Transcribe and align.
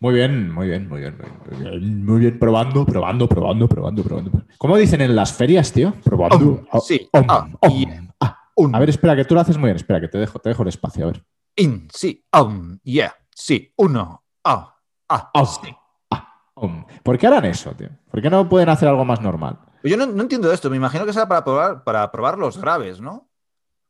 Muy 0.00 0.14
bien, 0.14 0.52
muy 0.52 0.68
bien, 0.68 0.88
muy 0.88 1.00
bien, 1.00 1.18
muy 1.18 1.58
bien, 1.60 2.04
muy 2.04 2.20
bien, 2.20 2.38
probando, 2.38 2.86
probando, 2.86 3.28
probando, 3.28 3.68
probando, 3.68 4.02
probando. 4.04 4.30
¿Cómo 4.56 4.76
dicen 4.76 5.00
en 5.00 5.16
las 5.16 5.32
ferias, 5.32 5.72
tío? 5.72 5.92
Probando. 6.04 6.64
Om, 6.70 6.80
sí. 6.80 7.08
Om, 7.12 7.24
Ah, 7.28 7.48
om. 7.60 7.72
yeah. 7.72 8.02
Ah. 8.20 8.38
Un. 8.54 8.74
A 8.74 8.78
ver, 8.78 8.90
espera, 8.90 9.16
que 9.16 9.24
tú 9.24 9.34
lo 9.34 9.40
haces 9.40 9.56
muy 9.58 9.66
bien. 9.68 9.76
Espera, 9.76 10.00
que 10.00 10.08
te 10.08 10.18
dejo, 10.18 10.38
te 10.38 10.48
dejo 10.50 10.62
el 10.62 10.68
espacio. 10.68 11.04
A 11.04 11.12
ver. 11.12 11.24
In, 11.56 11.88
sí, 11.92 12.24
um, 12.40 12.78
yeah, 12.84 13.12
sí, 13.34 13.72
uno, 13.76 14.22
ah, 14.44 14.76
ah, 15.08 15.30
sí. 15.44 15.74
Ah, 16.10 16.42
om. 16.54 16.84
¿Por 17.02 17.18
qué 17.18 17.26
harán 17.26 17.44
eso, 17.46 17.72
tío? 17.72 17.88
¿Por 18.10 18.22
qué 18.22 18.30
no 18.30 18.48
pueden 18.48 18.68
hacer 18.68 18.88
algo 18.88 19.04
más 19.04 19.20
normal? 19.20 19.58
Yo 19.82 19.96
no, 19.96 20.06
no 20.06 20.22
entiendo 20.22 20.52
esto, 20.52 20.70
me 20.70 20.76
imagino 20.76 21.04
que 21.06 21.12
será 21.12 21.26
para 21.26 21.42
probar, 21.44 21.82
para 21.84 22.10
probar 22.12 22.38
los 22.38 22.58
graves, 22.60 23.00
¿no? 23.00 23.28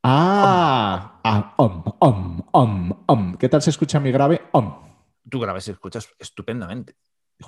Ah, 0.03 1.21
ah, 1.25 1.53
om, 1.57 1.83
om, 1.99 2.43
om, 2.53 2.93
om. 3.07 3.35
¿Qué 3.37 3.49
tal 3.49 3.61
se 3.61 3.71
escucha 3.71 4.01
mi 4.01 4.11
grave? 4.13 4.41
Om. 4.53 4.88
Tú 5.29 5.41
graves 5.41 5.69
y 5.69 5.73
escuchas 5.73 6.09
estupendamente. 6.19 6.95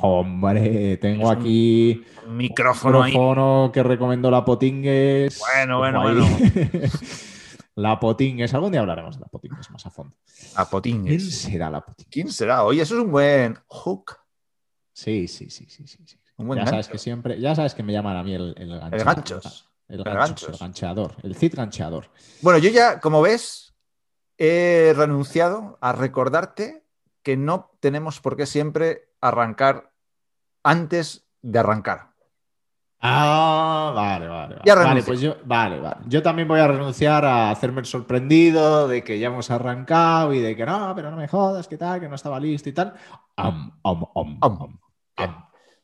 Hombre, 0.00 0.96
tengo 0.98 1.29
un 1.30 1.36
aquí 1.36 2.04
Un 2.26 2.36
micrófono 2.36 3.02
ahí. 3.02 3.11
micrófono 3.12 3.71
que 3.72 3.82
recomendó 3.82 4.30
la 4.30 4.44
Potingues. 4.44 5.38
Bueno, 5.38 5.79
bueno, 5.79 6.02
ahí. 6.02 6.16
la 7.74 7.98
Potingues. 7.98 8.54
Algún 8.54 8.71
día 8.72 8.80
hablaremos 8.80 9.16
de 9.16 9.21
la 9.22 9.26
Potingues 9.29 9.71
más 9.71 9.85
a 9.86 9.90
fondo. 9.90 10.16
A 10.54 10.64
¿Quién 10.64 10.71
Potingues. 10.71 11.35
será 11.40 11.71
la 11.71 11.80
Potingues? 11.80 12.11
¿Quién 12.12 12.30
será? 12.30 12.64
Oye, 12.64 12.82
eso 12.82 12.96
es 12.96 13.04
un 13.04 13.11
buen 13.11 13.58
hook. 13.66 14.16
Sí, 14.93 15.26
sí, 15.29 15.50
sí, 15.50 15.66
sí, 15.68 15.86
sí. 15.86 15.99
sí. 16.07 16.16
Un 16.36 16.46
buen 16.46 16.60
ya 16.60 16.66
sabes 16.66 16.88
que 16.88 16.99
siempre, 16.99 17.40
ya 17.40 17.54
sabes 17.54 17.74
que 17.74 17.82
me 17.82 17.93
llaman 17.93 18.16
a 18.16 18.22
mí 18.22 18.35
el, 18.35 18.54
el 18.57 18.68
gancho. 18.79 18.96
El 18.96 19.04
ganchos. 19.04 19.71
El 19.88 19.99
El 19.99 20.04
ganchos, 20.04 20.18
ganchos. 20.29 20.49
el 20.49 20.58
gancheador, 20.58 21.16
el 21.24 21.35
Cid 21.35 21.54
gancheador. 21.57 22.10
Bueno, 22.43 22.58
yo 22.60 22.71
ya, 22.71 23.00
como 23.00 23.21
ves, 23.22 23.74
he 24.38 24.94
renunciado 24.96 25.79
a 25.80 25.93
recordarte 25.93 26.85
que 27.30 27.36
no 27.36 27.70
tenemos 27.79 28.20
por 28.20 28.36
qué 28.36 28.44
siempre 28.44 29.08
arrancar 29.20 29.93
antes 30.64 31.29
de 31.43 31.61
arrancar. 31.61 32.11
Ah, 33.00 33.92
vale, 33.94 34.27
vale. 34.27 34.55
Vale, 34.56 34.62
Ya 34.64 34.74
vale 34.74 34.88
renuncio. 34.88 35.06
pues 35.12 35.20
yo, 35.20 35.36
vale, 35.44 35.78
vale. 35.78 35.98
Yo 36.06 36.22
también 36.24 36.48
voy 36.48 36.58
a 36.58 36.66
renunciar 36.66 37.24
a 37.24 37.50
hacerme 37.52 37.80
el 37.82 37.86
sorprendido 37.86 38.88
de 38.88 39.05
que 39.05 39.20
ya 39.20 39.28
hemos 39.28 39.48
arrancado 39.52 40.34
y 40.34 40.40
de 40.40 40.56
que 40.56 40.66
no, 40.66 40.92
pero 40.96 41.12
no 41.12 41.16
me 41.16 41.28
jodas, 41.28 41.68
que 41.68 41.77
tal, 41.78 42.00
que 42.00 42.08
no 42.08 42.16
estaba 42.16 42.40
listo 42.40 42.68
y 42.68 42.72
tal. 42.72 42.94
Bien. 43.36 43.70
am. 44.42 44.78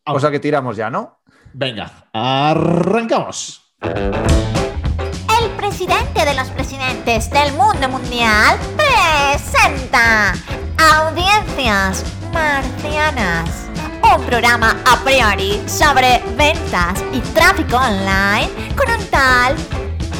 Cosa 0.05 0.31
que 0.33 0.41
tiramos 0.41 0.77
ya, 0.77 0.91
¿no? 0.91 1.21
Venga, 1.55 2.09
arrancamos. 2.12 3.62
El 3.81 5.51
presidente 5.56 6.25
de 6.25 6.34
los 6.34 6.49
presidentes 6.51 7.31
del 7.31 7.53
mundo 7.55 7.89
mundial 7.89 8.59
presenta 8.77 10.33
Audiencias 10.79 12.05
Marcianas. 12.33 13.67
Un 14.15 14.25
programa 14.25 14.77
a 14.85 14.97
priori 15.05 15.61
sobre 15.67 16.23
ventas 16.37 17.03
y 17.13 17.21
tráfico 17.33 17.77
online 17.77 18.49
con 18.77 18.91
un 18.95 19.07
tal 19.07 19.57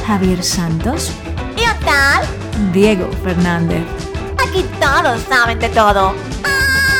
Javier 0.07 0.41
Santos, 0.41 1.11
y 1.57 1.61
un 1.61 1.85
tal. 1.85 2.25
Diego 2.71 3.09
Fernández. 3.25 3.83
Aquí 4.37 4.65
todos 4.79 5.21
saben 5.23 5.59
de 5.59 5.67
todo. 5.67 6.13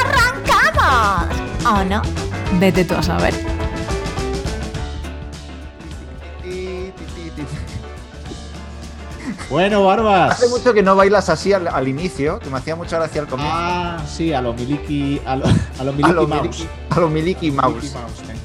¡Arrancamos! 0.03 1.35
¿O 1.65 1.83
no? 1.85 2.01
Vete 2.59 2.83
tú 2.83 2.95
a 2.95 3.03
saber. 3.03 3.33
Bueno, 9.49 9.85
Barbas. 9.85 10.31
Hace 10.31 10.49
mucho 10.49 10.73
que 10.73 10.83
no 10.83 10.95
bailas 10.95 11.29
así 11.29 11.53
al, 11.53 11.67
al 11.67 11.87
inicio, 11.87 12.39
que 12.39 12.49
me 12.49 12.57
hacía 12.57 12.75
mucha 12.75 12.97
gracia 12.97 13.21
al 13.21 13.27
comienzo. 13.27 13.53
Ah, 13.55 13.97
sí, 14.05 14.33
a 14.33 14.41
lo 14.41 14.53
Miliki, 14.53 15.21
a 15.25 15.37
lo, 15.37 15.45
a 15.45 15.83
lo 15.83 15.91
a 15.91 15.93
Miliki 15.93 16.13
lo 16.13 16.27
Mouse. 16.27 16.41
Miliki, 16.41 16.67
a 16.89 16.99
lo 16.99 17.09
Miliki 17.09 17.51
Mouse. 17.51 17.75
Miliki 17.75 17.93
Mouse, 17.97 18.21
eh. 18.29 18.37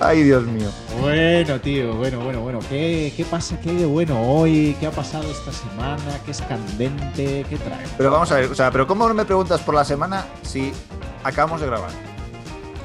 Ay, 0.00 0.22
Dios 0.22 0.44
mío. 0.44 0.68
Bueno, 1.00 1.60
tío, 1.60 1.94
bueno, 1.94 2.20
bueno, 2.20 2.40
bueno. 2.40 2.58
¿Qué, 2.68 3.12
¿Qué 3.16 3.24
pasa? 3.24 3.58
¿Qué 3.60 3.70
hay 3.70 3.76
de 3.76 3.86
bueno 3.86 4.20
hoy? 4.20 4.76
¿Qué 4.78 4.86
ha 4.86 4.92
pasado 4.92 5.28
esta 5.28 5.50
semana? 5.52 6.20
¿Qué 6.24 6.30
es 6.30 6.40
candente? 6.42 7.44
¿Qué 7.48 7.56
trae? 7.56 7.84
Pero 7.96 8.12
vamos 8.12 8.30
a 8.30 8.36
ver, 8.36 8.50
o 8.50 8.54
sea, 8.54 8.70
pero 8.70 8.86
¿cómo 8.86 9.08
no 9.08 9.14
me 9.14 9.24
preguntas 9.24 9.60
por 9.60 9.74
la 9.74 9.84
semana 9.84 10.24
si 10.42 10.72
acabamos 11.24 11.60
de 11.60 11.66
grabar? 11.66 12.07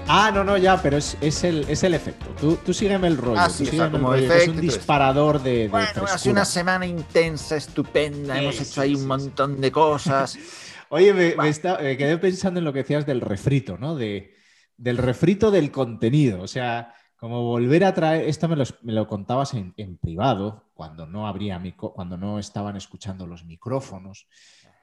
Ah, 0.08 0.32
no, 0.34 0.44
no, 0.44 0.58
ya, 0.58 0.82
pero 0.82 0.98
es, 0.98 1.18
es, 1.22 1.44
el, 1.44 1.66
es 1.70 1.82
el 1.84 1.94
efecto. 1.94 2.26
Tú, 2.40 2.58
tú 2.58 2.74
sígueme 2.74 3.08
el 3.08 3.18
rollo. 3.18 3.40
Ah, 3.40 3.48
tú 3.48 3.54
sí, 3.54 3.64
o 3.64 3.66
sea, 3.66 3.72
sígueme 3.72 3.86
el 3.86 3.92
como 3.94 4.08
rollo, 4.12 4.20
que 4.20 4.26
efecto 4.28 4.44
es 4.44 4.56
un 4.58 4.62
disparador 4.62 5.42
de, 5.42 5.52
de 5.52 5.68
Bueno, 5.70 5.88
ha 6.06 6.18
sido 6.18 6.34
una 6.34 6.46
semana 6.46 6.86
intensa, 6.86 7.56
estupenda, 7.56 8.40
hemos 8.42 8.60
hecho 8.60 8.82
ahí 8.82 8.96
un 8.96 9.08
montón 9.08 9.62
de 9.62 9.72
cosas. 9.72 10.38
Oye, 10.90 11.14
me, 11.14 11.36
me 11.36 11.50
está- 11.50 11.80
me 11.80 11.98
quedé 11.98 12.18
pensando 12.18 12.60
en 12.60 12.66
lo 12.66 12.74
que 12.74 12.80
decías 12.80 13.06
del 13.06 13.22
refrito, 13.22 13.78
¿no? 13.78 13.96
De, 13.96 14.36
del 14.78 14.98
refrito 14.98 15.50
del 15.52 15.72
contenido. 15.72 16.42
O 16.42 16.48
sea, 16.48 16.94
como 17.16 17.42
volver 17.44 17.86
a 17.86 17.94
traer. 17.94 18.28
Esto 18.28 18.48
me, 18.50 18.56
los- 18.58 18.76
me 18.84 18.92
lo 18.94 19.08
contabas 19.08 19.54
en, 19.54 19.74
en 19.78 19.98
privado, 19.98 20.70
cuando 20.74 21.08
no 21.08 21.28
habría 21.28 21.60
cuando 21.78 22.18
no 22.18 22.38
estaban 22.38 22.76
escuchando 22.76 23.26
los 23.26 23.46
micrófonos. 23.46 24.28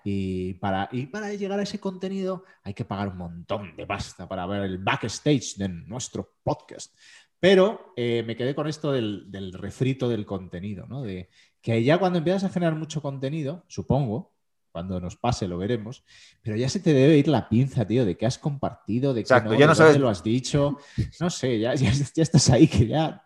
Y 0.05 0.55
para, 0.55 0.89
y 0.93 1.07
para 1.07 1.33
llegar 1.35 1.59
a 1.59 1.63
ese 1.63 1.79
contenido 1.79 2.45
hay 2.63 2.75
que 2.75 2.85
pagar 2.85 3.09
un 3.09 3.19
montón 3.19 3.77
de 3.77 3.87
pasta 3.87 4.29
para 4.29 4.47
ver 4.47 4.63
el 4.63 4.79
backstage 4.79 5.57
de 5.57 5.69
nuestro 5.69 6.35
podcast. 6.43 6.95
Pero 7.39 7.93
eh, 7.97 8.23
me 8.27 8.37
quedé 8.37 8.55
con 8.55 8.67
esto 8.67 8.93
del, 8.93 9.31
del 9.31 9.53
refrito 9.53 10.09
del 10.09 10.27
contenido, 10.27 10.87
¿no? 10.87 11.03
De 11.03 11.31
que 11.63 11.83
ya 11.83 11.99
cuando 11.99 12.19
empiezas 12.19 12.45
a 12.45 12.49
generar 12.51 12.75
mucho 12.77 13.01
contenido, 13.03 13.65
supongo, 13.69 14.35
cuando 14.73 15.01
nos 15.01 15.17
pase 15.17 15.49
lo 15.49 15.59
veremos, 15.59 16.05
pero 16.43 16.57
ya 16.57 16.69
se 16.69 16.81
te 16.81 16.93
debe 16.93 17.17
ir 17.19 17.29
la 17.29 17.49
pinza, 17.49 17.87
tío, 17.87 18.05
de 18.05 18.17
qué 18.17 18.27
has 18.27 18.39
compartido, 18.39 19.13
de 19.13 19.21
qué 19.21 19.25
Exacto, 19.25 19.53
no, 19.53 19.59
ya 19.59 19.67
no 19.67 19.75
sabes- 19.75 19.99
lo 19.99 20.09
has 20.09 20.23
dicho, 20.23 20.79
no 21.19 21.29
sé, 21.31 21.59
ya, 21.59 21.75
ya, 21.75 21.91
ya 21.93 22.23
estás 22.23 22.49
ahí 22.51 22.69
que 22.69 22.87
ya... 22.87 23.23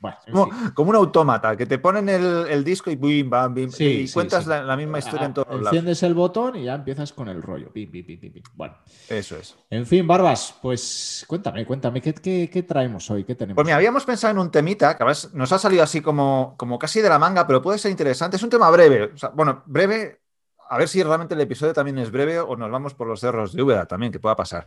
Bueno, 0.00 0.16
en 0.26 0.32
Como, 0.32 0.52
como 0.74 0.90
un 0.90 0.96
autómata, 0.96 1.56
que 1.56 1.66
te 1.66 1.78
ponen 1.78 2.08
el, 2.08 2.46
el 2.48 2.62
disco 2.64 2.90
y 2.90 2.96
bim, 2.96 3.30
bam, 3.30 3.54
bim, 3.54 3.70
Sí, 3.70 3.84
y 3.84 4.06
sí, 4.06 4.12
cuentas. 4.14 4.46
La, 4.46 4.62
la 4.62 4.76
misma 4.76 4.98
historia 4.98 5.24
en 5.26 5.30
Ah, 5.30 5.34
todos 5.34 5.48
lados. 5.48 5.66
Enciendes 5.68 6.02
el 6.02 6.14
botón 6.14 6.56
y 6.56 6.64
ya 6.64 6.74
empiezas 6.74 7.12
con 7.12 7.28
el 7.28 7.42
rollo. 7.42 7.72
Bueno, 8.54 8.74
Eso 9.08 9.36
es. 9.36 9.56
en 9.70 9.86
fin, 9.86 10.06
Barbas, 10.06 10.54
pues 10.60 11.24
cuéntame, 11.26 11.64
cuéntame, 11.64 12.00
¿qué, 12.02 12.12
qué, 12.14 12.50
qué 12.52 12.62
traemos 12.62 13.10
hoy? 13.10 13.24
¿Qué 13.24 13.34
tenemos? 13.34 13.54
Pues 13.56 13.64
mira, 13.64 13.76
habíamos 13.76 14.04
pensado 14.04 14.32
en 14.32 14.38
un 14.38 14.50
temita 14.50 14.96
que 14.96 15.02
a 15.02 15.06
veces 15.06 15.32
nos 15.34 15.50
ha 15.52 15.58
salido 15.58 15.82
así 15.82 16.00
como, 16.00 16.54
como 16.58 16.78
casi 16.78 17.00
de 17.00 17.08
la 17.08 17.18
manga, 17.18 17.46
pero 17.46 17.62
puede 17.62 17.78
ser 17.78 17.90
interesante. 17.90 18.36
Es 18.36 18.42
un 18.42 18.50
tema 18.50 18.70
breve. 18.70 19.04
O 19.14 19.16
sea, 19.16 19.30
bueno, 19.30 19.62
breve, 19.66 20.20
a 20.68 20.78
ver 20.78 20.88
si 20.88 21.02
realmente 21.02 21.34
el 21.34 21.40
episodio 21.40 21.72
también 21.72 21.98
es 21.98 22.10
breve 22.10 22.40
o 22.40 22.56
nos 22.56 22.70
vamos 22.70 22.94
por 22.94 23.06
los 23.06 23.20
cerros 23.20 23.52
de 23.54 23.62
Úbeda 23.62 23.86
también, 23.86 24.12
que 24.12 24.20
pueda 24.20 24.36
pasar. 24.36 24.66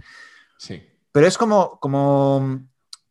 Sí. 0.57 0.81
Pero 1.11 1.27
es 1.27 1.37
como, 1.37 1.79
como 1.79 2.59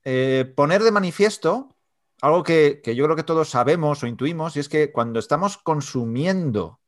eh, 0.08 0.44
poner 0.54 0.84
de 0.84 0.92
manifiesto 0.92 1.76
algo 2.22 2.44
que, 2.44 2.80
que 2.82 2.94
yo 2.94 3.04
creo 3.04 3.16
que 3.16 3.24
todos 3.24 3.50
sabemos 3.50 4.02
o 4.02 4.06
intuimos, 4.06 4.56
y 4.56 4.60
es 4.60 4.68
que 4.68 4.92
cuando 4.92 5.18
estamos 5.18 5.58
consumiendo 5.58 6.80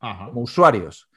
Ajá. 0.00 0.26
como 0.26 0.42
usuarios 0.42 1.08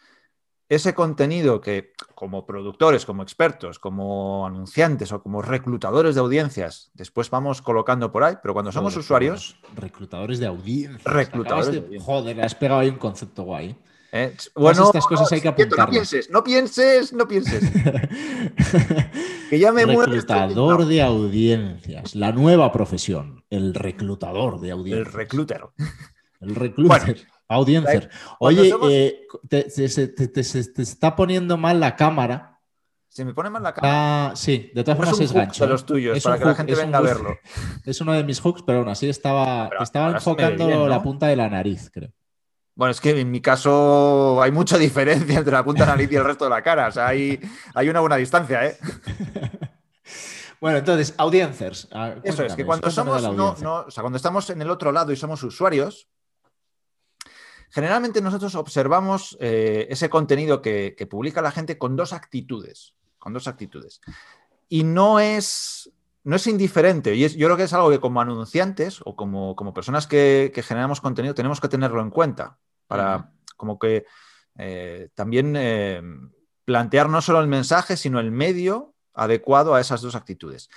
ese 0.70 0.94
contenido 0.94 1.60
que 1.60 1.92
como 2.16 2.46
productores, 2.46 3.06
como 3.06 3.22
expertos, 3.24 3.78
como 3.80 4.48
anunciantes 4.48 5.12
o 5.12 5.22
como 5.22 5.42
reclutadores 5.42 6.16
de 6.16 6.22
audiencias, 6.22 6.90
después 6.94 7.30
vamos 7.30 7.62
colocando 7.62 8.10
por 8.14 8.24
ahí, 8.24 8.36
pero 8.42 8.54
cuando 8.54 8.72
somos 8.72 8.94
Joder, 8.94 9.04
usuarios, 9.04 9.60
Reclutadores 9.76 10.40
de 10.40 10.48
audiencia. 10.48 11.12
Reclutadores 11.12 11.74
de. 11.74 12.00
Joder, 12.00 12.40
has 12.42 12.56
pegado 12.56 12.80
ahí 12.80 12.88
un 12.88 12.96
concepto 12.96 13.44
guay. 13.44 13.76
eh, 14.14 14.34
bueno, 14.56 14.86
estas 14.86 15.06
cosas 15.06 15.30
hay 15.34 15.42
que 15.42 15.66
no 15.78 15.88
pienses, 15.90 16.30
no 16.30 16.42
pienses, 16.42 17.12
no 17.12 17.28
pienses, 17.28 17.64
que 19.52 19.60
ya 19.60 19.72
me 19.74 19.86
muero. 19.86 20.04
reclutador 20.04 20.86
de 20.86 21.02
audiencias. 21.02 22.16
La 22.16 22.32
nueva 22.32 22.72
profesión. 22.72 23.44
El 23.50 23.74
reclutador 23.74 24.60
de 24.62 24.70
El 24.70 24.74
audiencias. 24.74 25.14
recluter. 25.14 25.62
El 26.40 26.56
recluter. 26.56 27.28
Audiencia. 27.50 28.10
cuando 28.40 28.62
Oye, 28.62 28.70
somos- 28.70 28.90
eh, 28.92 29.28
te, 29.50 29.64
te- 29.64 30.28
te- 30.30 30.44
se- 30.44 30.72
te 30.72 30.82
está 30.82 31.16
poniendo 31.18 31.58
mal 31.58 31.80
la 31.82 31.98
cámara. 31.98 32.60
Se 33.10 33.26
me 33.26 33.34
pone 33.34 33.50
mal 33.50 33.62
la 33.62 33.74
cara. 33.74 33.88
Ah, 34.30 34.32
sí, 34.38 34.72
de 34.74 34.86
todas 34.86 34.98
No 34.98 35.04
es 35.04 35.10
formas 35.10 35.20
un 35.20 35.26
es 35.26 35.34
gancho. 35.34 35.66
de 35.66 35.70
los 35.72 35.82
¿eh? 35.82 35.86
tuyos, 35.86 36.18
Es 36.18 36.24
para 36.24 36.40
que 36.40 36.46
la 36.46 36.56
gente 36.56 36.76
venga 36.76 36.98
a 37.00 37.02
verlo. 37.02 37.36
Es 37.84 38.00
uno 38.00 38.14
de 38.14 38.24
mis 38.24 38.40
hooks, 38.40 38.64
pero 38.66 38.80
aún 38.80 38.88
así 38.88 39.10
estaba, 39.10 39.68
Pero 39.70 39.84
estaba 39.84 40.12
enfocando 40.12 40.66
bien, 40.66 40.80
¿no? 40.80 40.88
la 40.88 41.04
punta 41.04 41.28
de 41.28 41.36
la 41.36 41.50
nariz, 41.50 41.92
creo. 41.94 42.14
Bueno, 42.82 42.94
es 42.94 43.00
que 43.00 43.12
en 43.20 43.30
mi 43.30 43.42
caso 43.42 44.42
hay 44.42 44.52
mucha 44.52 44.76
diferencia 44.80 45.38
entre 45.38 45.54
la 45.54 45.64
punta 45.64 45.84
de 45.84 45.90
la 45.92 45.96
nariz 45.98 46.12
y 46.12 46.16
el 46.16 46.24
resto 46.24 46.46
de 46.46 46.50
la 46.50 46.64
cara. 46.64 46.88
O 46.88 46.92
sea, 46.92 47.10
hay, 47.10 47.40
hay 47.76 47.90
una 47.90 48.00
buena 48.00 48.16
distancia, 48.16 48.66
¿eh? 48.66 48.76
Bueno, 50.60 50.80
entonces, 50.80 51.14
audiencers. 51.20 51.88
Eso 52.24 52.44
es, 52.44 52.56
que 52.56 52.66
cuando 52.66 52.90
somos, 52.90 53.22
no, 53.38 53.56
no, 53.62 53.76
o 53.82 53.92
sea, 53.92 54.02
cuando 54.02 54.18
estamos 54.18 54.50
en 54.50 54.64
el 54.64 54.72
otro 54.72 54.92
lado 54.92 55.12
y 55.12 55.16
somos 55.16 55.44
usuarios, 55.44 56.08
generalmente 57.70 58.20
nosotros 58.20 58.56
observamos 58.56 59.38
eh, 59.40 59.86
ese 59.92 60.10
contenido 60.10 60.64
que, 60.64 60.96
que 60.98 61.06
publica 61.06 61.44
la 61.44 61.52
gente 61.52 61.78
con 61.78 61.96
dos 61.96 62.14
actitudes. 62.14 62.96
Con 63.20 63.32
dos 63.32 63.48
actitudes. 63.48 64.02
Y 64.70 64.84
no 64.84 65.20
es, 65.20 65.92
no 66.24 66.36
es 66.36 66.48
indiferente. 66.48 67.14
Y 67.14 67.26
es- 67.26 67.36
yo 67.36 67.46
creo 67.46 67.58
que 67.58 67.64
es 67.66 67.74
algo 67.74 67.92
que 67.92 68.00
como 68.00 68.22
anunciantes 68.22 69.02
o 69.06 69.16
como, 69.16 69.56
como 69.56 69.72
personas 69.72 70.08
que, 70.08 70.52
que 70.52 70.64
generamos 70.64 71.00
contenido 71.00 71.36
tenemos 71.36 71.62
que 71.62 71.70
tenerlo 71.70 72.02
en 72.02 72.10
cuenta. 72.10 72.58
Para 72.92 73.32
como 73.56 73.80
que 73.80 74.06
eh, 74.58 75.10
también 75.16 75.56
eh, 75.56 76.02
plantear 76.66 77.08
no 77.08 77.22
solo 77.22 77.40
el 77.40 77.48
mensaje, 77.48 77.96
sino 77.96 78.20
el 78.20 78.32
medio 78.32 78.94
adecuado 79.14 79.74
a 79.74 79.80
esas 79.80 80.02
dos 80.02 80.16
actitudes. 80.16 80.70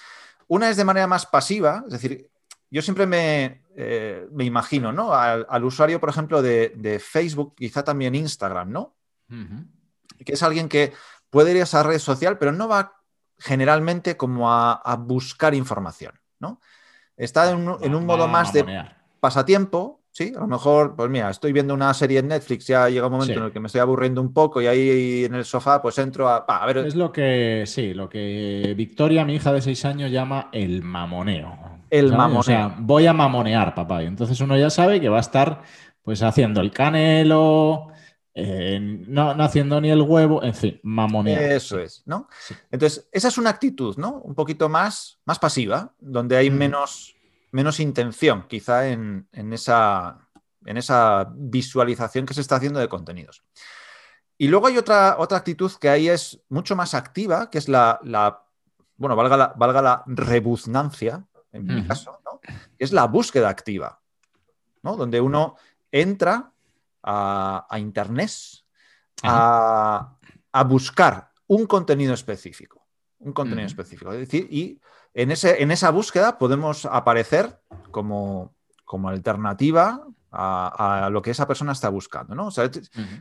Una 0.46 0.70
es 0.70 0.76
de 0.76 0.84
manera 0.84 1.08
más 1.08 1.26
pasiva, 1.26 1.82
es 1.87 1.93
decir, 1.93 2.31
yo 2.70 2.82
siempre 2.82 3.06
me, 3.06 3.64
eh, 3.76 4.28
me 4.31 4.44
imagino, 4.44 4.93
¿no? 4.93 5.12
Al, 5.12 5.44
al 5.49 5.64
usuario, 5.64 5.99
por 5.99 6.08
ejemplo, 6.08 6.40
de, 6.40 6.72
de 6.76 7.00
Facebook, 7.00 7.55
quizá 7.56 7.82
también 7.82 8.14
Instagram, 8.14 8.70
¿no? 8.70 8.94
Que 10.25 10.34
es 10.34 10.43
alguien 10.44 10.69
que 10.69 10.93
puede 11.31 11.50
ir 11.50 11.61
a 11.61 11.64
esa 11.64 11.82
red 11.82 11.99
social, 11.99 12.38
pero 12.38 12.52
no 12.52 12.69
va 12.69 13.00
generalmente 13.38 14.16
como 14.16 14.52
a, 14.52 14.75
a 14.75 14.96
buscar 14.96 15.55
información, 15.55 16.12
¿no? 16.38 16.61
Está 17.16 17.50
en 17.50 17.69
un, 17.69 17.82
en 17.82 17.94
un 17.94 18.06
modo 18.06 18.28
más 18.28 18.52
de 18.52 18.64
pasatiempo, 19.20 20.04
¿sí? 20.14 20.32
A 20.34 20.40
lo 20.40 20.46
mejor, 20.46 20.94
pues 20.96 21.11
mira, 21.11 21.28
estoy 21.28 21.52
viendo 21.52 21.75
una 21.75 21.93
serie 21.93 22.20
en 22.20 22.28
Netflix, 22.28 22.66
ya 22.69 22.88
llega 22.88 23.06
un 23.06 23.12
momento 23.12 23.32
Sí. 23.34 23.38
en 23.38 23.44
el 23.46 23.52
que 23.52 23.58
me 23.61 23.66
estoy 23.66 23.81
aburriendo 23.81 24.20
un 24.22 24.32
poco 24.32 24.62
y 24.62 24.66
ahí 24.69 25.25
en 25.25 25.34
el 25.34 25.44
sofá 25.44 25.82
pues 25.82 25.99
entro 25.99 26.28
a, 26.28 26.37
a 26.49 26.66
ver, 26.66 26.78
Es 26.78 26.94
lo 26.94 27.11
que, 27.12 27.64
sí, 27.66 27.93
lo 27.94 28.08
que 28.08 28.75
Victoria, 28.76 29.25
mi 29.25 29.34
hija 29.34 29.52
de 29.52 29.61
seis 29.61 29.84
años, 29.84 30.11
llama 30.12 30.49
el 30.52 30.82
mamoneo. 30.82 31.58
El 31.90 32.06
¿sabes? 32.06 32.19
mamoneo. 32.19 32.40
O 32.40 32.43
sea, 32.44 32.76
voy 32.78 33.06
a 33.06 33.12
mamonear, 33.12 33.75
papá. 33.75 34.02
Y 34.02 34.06
entonces 34.06 34.40
uno 34.40 34.56
ya 34.56 34.70
sabe 34.70 35.00
que 35.00 35.08
va 35.08 35.16
a 35.19 35.20
estar 35.20 35.62
pues 36.02 36.22
haciendo 36.22 36.61
el 36.61 36.70
canelo, 36.70 37.88
eh, 38.34 38.78
no, 38.81 39.34
no 39.34 39.43
haciendo 39.44 39.81
ni 39.81 39.90
el 39.90 40.02
huevo, 40.02 40.43
en 40.44 40.55
fin, 40.55 40.81
mamonear. 40.82 41.43
Eso 41.43 41.78
es, 41.78 42.02
¿no? 42.06 42.28
Sí. 42.40 42.55
Entonces, 42.70 43.08
esa 43.12 43.28
es 43.28 43.38
una 43.38 43.50
actitud, 43.50 43.96
¿no? 43.96 44.20
Un 44.22 44.34
poquito 44.34 44.69
más, 44.69 45.19
más 45.25 45.38
pasiva, 45.38 45.93
donde 46.00 46.37
hay 46.37 46.49
Ujú. 46.49 46.56
menos, 46.58 47.13
menos 47.55 47.79
intención, 47.79 48.49
quizá 48.49 48.89
en, 48.89 49.29
en 49.31 49.53
esa, 49.53 50.19
en 50.67 50.77
esa 50.77 51.31
visualización 51.37 52.27
que 52.27 52.35
se 52.35 52.41
está 52.41 52.56
haciendo 52.56 52.81
de 52.81 52.89
contenidos. 52.89 53.45
Y 54.37 54.49
luego 54.49 54.67
hay 54.67 54.77
otra, 54.77 55.15
otra 55.19 55.39
actitud 55.39 55.71
que 55.81 55.89
ahí 55.89 56.09
es 56.09 56.41
mucho 56.49 56.75
más 56.75 56.95
activa, 56.95 57.51
que 57.51 57.59
es 57.59 57.69
la, 57.69 58.01
la- 58.03 58.43
bueno, 58.97 59.15
valga 59.15 59.37
la, 59.37 59.55
valga 59.56 59.81
la 59.81 60.03
rebuznancia, 60.06 61.25
en 61.53 61.65
mi 61.67 61.87
caso, 61.87 62.21
¿no? 62.25 62.41
Es 62.77 62.91
la 62.93 63.05
búsqueda 63.06 63.49
activa, 63.49 64.00
¿no? 64.83 64.97
Donde 64.97 65.21
uno 65.21 65.55
entra 65.93 66.50
a, 67.05 67.67
a 67.71 67.79
Internet 67.79 68.33
a, 69.23 70.17
a 70.50 70.65
buscar 70.65 71.31
un 71.47 71.67
contenido 71.67 72.15
específico. 72.15 72.85
Un 73.21 73.33
contenido 73.33 73.67
específico. 73.69 74.12
Es 74.12 74.19
decir, 74.19 74.49
y 74.50 74.81
en, 75.14 75.31
ese, 75.31 75.62
en 75.62 75.70
esa 75.70 75.90
búsqueda 75.90 76.38
podemos 76.38 76.87
aparecer 76.87 77.61
como, 77.90 78.55
como 78.84 79.08
alternativa 79.08 80.05
a, 80.31 81.06
a 81.06 81.11
lo 81.11 81.22
que 81.22 81.31
esa 81.31 81.46
persona 81.46 81.72
está 81.72 81.88
buscando. 81.88 82.34
¿no? 82.34 82.49
O 82.49 82.50
sea, 82.50 82.70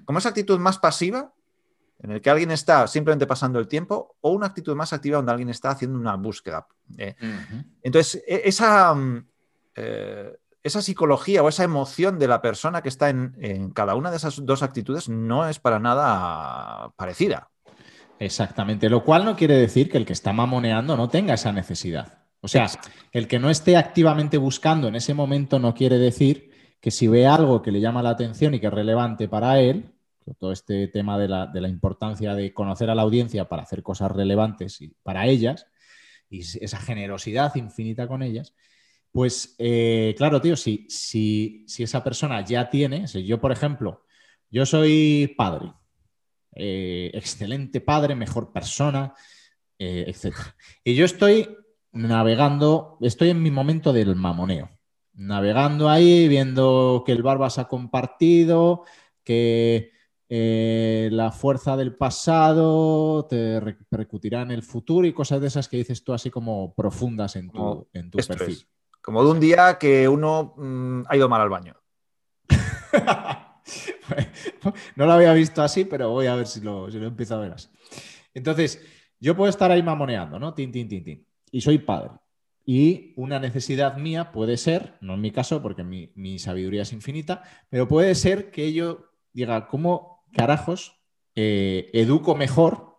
como 0.06 0.20
esa 0.20 0.30
actitud 0.30 0.60
más 0.60 0.80
pasiva, 0.80 1.32
en 2.00 2.12
el 2.12 2.22
que 2.22 2.30
alguien 2.30 2.52
está 2.52 2.88
simplemente 2.88 3.28
pasando 3.28 3.60
el 3.60 3.68
tiempo, 3.68 4.18
o 4.22 4.32
una 4.32 4.48
actitud 4.48 4.76
más 4.76 4.92
activa 4.92 5.18
donde 5.18 5.32
alguien 5.32 5.50
está 5.50 5.70
haciendo 5.70 5.98
una 5.98 6.16
búsqueda. 6.16 6.68
Eh, 6.98 7.16
entonces, 7.82 8.22
e- 8.28 8.42
esa, 8.46 8.94
mm, 8.94 9.28
eh, 9.76 10.38
esa 10.64 10.82
psicología 10.82 11.44
o 11.44 11.50
esa 11.50 11.64
emoción 11.64 12.18
de 12.20 12.28
la 12.28 12.42
persona 12.42 12.82
que 12.82 12.90
está 12.90 13.10
en, 13.10 13.36
en 13.40 13.70
cada 13.72 13.96
una 13.96 14.10
de 14.12 14.18
esas 14.18 14.46
dos 14.46 14.64
actitudes 14.64 15.08
no 15.08 15.48
es 15.48 15.60
para 15.60 15.80
nada 15.80 16.92
parecida. 16.96 17.50
Exactamente, 18.24 18.90
lo 18.90 19.04
cual 19.04 19.26
no 19.26 19.36
quiere 19.36 19.56
decir 19.56 19.92
que 19.92 19.98
el 19.98 20.06
que 20.06 20.14
está 20.14 20.32
mamoneando 20.32 20.96
no 20.96 21.10
tenga 21.10 21.34
esa 21.34 21.52
necesidad. 21.52 22.20
O 22.40 22.48
sea, 22.48 22.70
el 23.12 23.28
que 23.28 23.38
no 23.38 23.50
esté 23.50 23.76
activamente 23.76 24.38
buscando 24.38 24.88
en 24.88 24.96
ese 24.96 25.14
momento 25.14 25.60
no 25.60 25.74
quiere 25.74 25.98
decir 25.98 26.50
que 26.80 26.90
si 26.90 27.08
ve 27.08 27.28
algo 27.28 27.62
que 27.62 27.72
le 27.72 27.82
llama 27.82 28.02
la 28.02 28.12
atención 28.12 28.54
y 28.54 28.62
que 28.62 28.68
es 28.68 28.74
relevante 28.74 29.28
para 29.28 29.60
él, 29.60 29.92
todo 30.40 30.54
este 30.54 30.88
tema 30.88 31.20
de 31.20 31.28
la, 31.28 31.68
importancia 31.68 32.34
de 32.34 32.54
conocer 32.54 32.90
a 32.90 32.96
la 32.96 33.02
audiencia 33.02 33.50
para 33.50 33.64
hacer 33.64 33.84
cosas 33.84 34.10
relevantes 34.12 34.80
y 34.80 34.96
para 35.04 35.28
ellas, 35.28 35.68
y 36.30 36.40
esa 36.40 36.80
generosidad 36.80 37.54
infinita 37.56 38.08
con 38.08 38.24
ellas, 38.24 38.54
pues 39.12 39.56
eh, 39.60 40.16
claro, 40.18 40.40
tío, 40.40 40.56
si, 40.56 40.88
si, 40.90 41.66
si 41.68 41.84
esa 41.84 42.06
persona 42.06 42.44
ya 42.46 42.70
tiene, 42.70 43.08
si 43.10 43.26
yo 43.26 43.42
por 43.42 43.52
ejemplo, 43.52 44.06
yo 44.50 44.66
soy 44.66 45.34
padre, 45.38 45.74
eh, 46.56 47.12
excelente 47.14 47.82
padre, 47.82 48.16
mejor 48.16 48.52
persona, 48.52 49.14
eh, 49.80 50.06
etc. 50.08 50.36
Y 50.84 50.96
yo 50.96 51.06
estoy 51.06 51.58
navegando, 51.92 52.98
estoy 53.02 53.30
en 53.30 53.42
mi 53.42 53.52
momento 53.52 53.94
del 53.94 54.16
mamoneo, 54.16 54.70
navegando 55.14 55.90
ahí, 55.90 56.28
viendo 56.28 57.04
que 57.06 57.12
el 57.12 57.24
Barbas 57.24 57.60
ha 57.60 57.68
compartido, 57.68 58.84
que 59.24 59.92
eh, 60.30 61.10
la 61.12 61.32
fuerza 61.32 61.78
del 61.78 61.96
pasado 61.96 63.26
te 63.26 63.60
repercutirá 63.60 64.42
en 64.42 64.52
el 64.52 64.64
futuro 64.64 65.06
y 65.06 65.14
cosas 65.14 65.42
de 65.42 65.48
esas 65.48 65.70
que 65.70 65.78
dices 65.78 66.04
tú 66.04 66.14
así 66.14 66.30
como 66.32 66.74
profundas 66.74 67.36
en 67.36 67.52
tu, 67.52 67.58
Como 67.58 67.88
en 67.94 68.10
tu 68.10 68.18
perfil. 68.18 68.56
es. 68.56 68.68
Como 69.02 69.24
de 69.24 69.32
un 69.32 69.40
día 69.40 69.78
que 69.78 70.08
uno 70.08 70.56
mm, 70.58 71.04
ha 71.08 71.16
ido 71.18 71.30
mal 71.30 71.42
al 71.42 71.50
baño. 71.50 71.76
no 74.96 75.06
lo 75.06 75.12
había 75.12 75.34
visto 75.34 75.62
así, 75.62 75.86
pero 75.86 76.10
voy 76.10 76.28
a 76.28 76.36
ver 76.36 76.48
si 76.48 76.62
lo, 76.62 76.92
si 76.92 77.00
lo 77.00 77.08
empiezo 77.08 77.36
a 77.36 77.40
ver 77.40 77.54
así. 77.54 77.70
Entonces, 78.34 78.82
yo 79.20 79.36
puedo 79.36 79.50
estar 79.50 79.72
ahí 79.72 79.82
mamoneando, 79.82 80.40
¿no? 80.40 80.54
Tin, 80.54 80.72
tin, 80.72 80.88
tin, 80.88 81.04
tin. 81.04 81.28
Y 81.52 81.62
soy 81.62 81.78
padre. 81.78 82.12
Y 82.66 83.14
una 83.18 83.40
necesidad 83.40 83.98
mía 83.98 84.32
puede 84.32 84.58
ser, 84.58 84.98
no 85.02 85.16
en 85.16 85.22
mi 85.22 85.32
caso, 85.32 85.62
porque 85.62 85.84
mi, 85.84 86.12
mi 86.16 86.40
sabiduría 86.40 86.84
es 86.84 86.94
infinita, 86.94 87.44
pero 87.70 87.88
puede 87.88 88.16
ser 88.16 88.52
que 88.52 88.74
yo 88.74 89.12
diga, 89.34 89.68
¿cómo 89.68 90.26
carajos 90.34 91.00
eh, 91.36 91.90
educo 91.94 92.36
mejor 92.36 92.98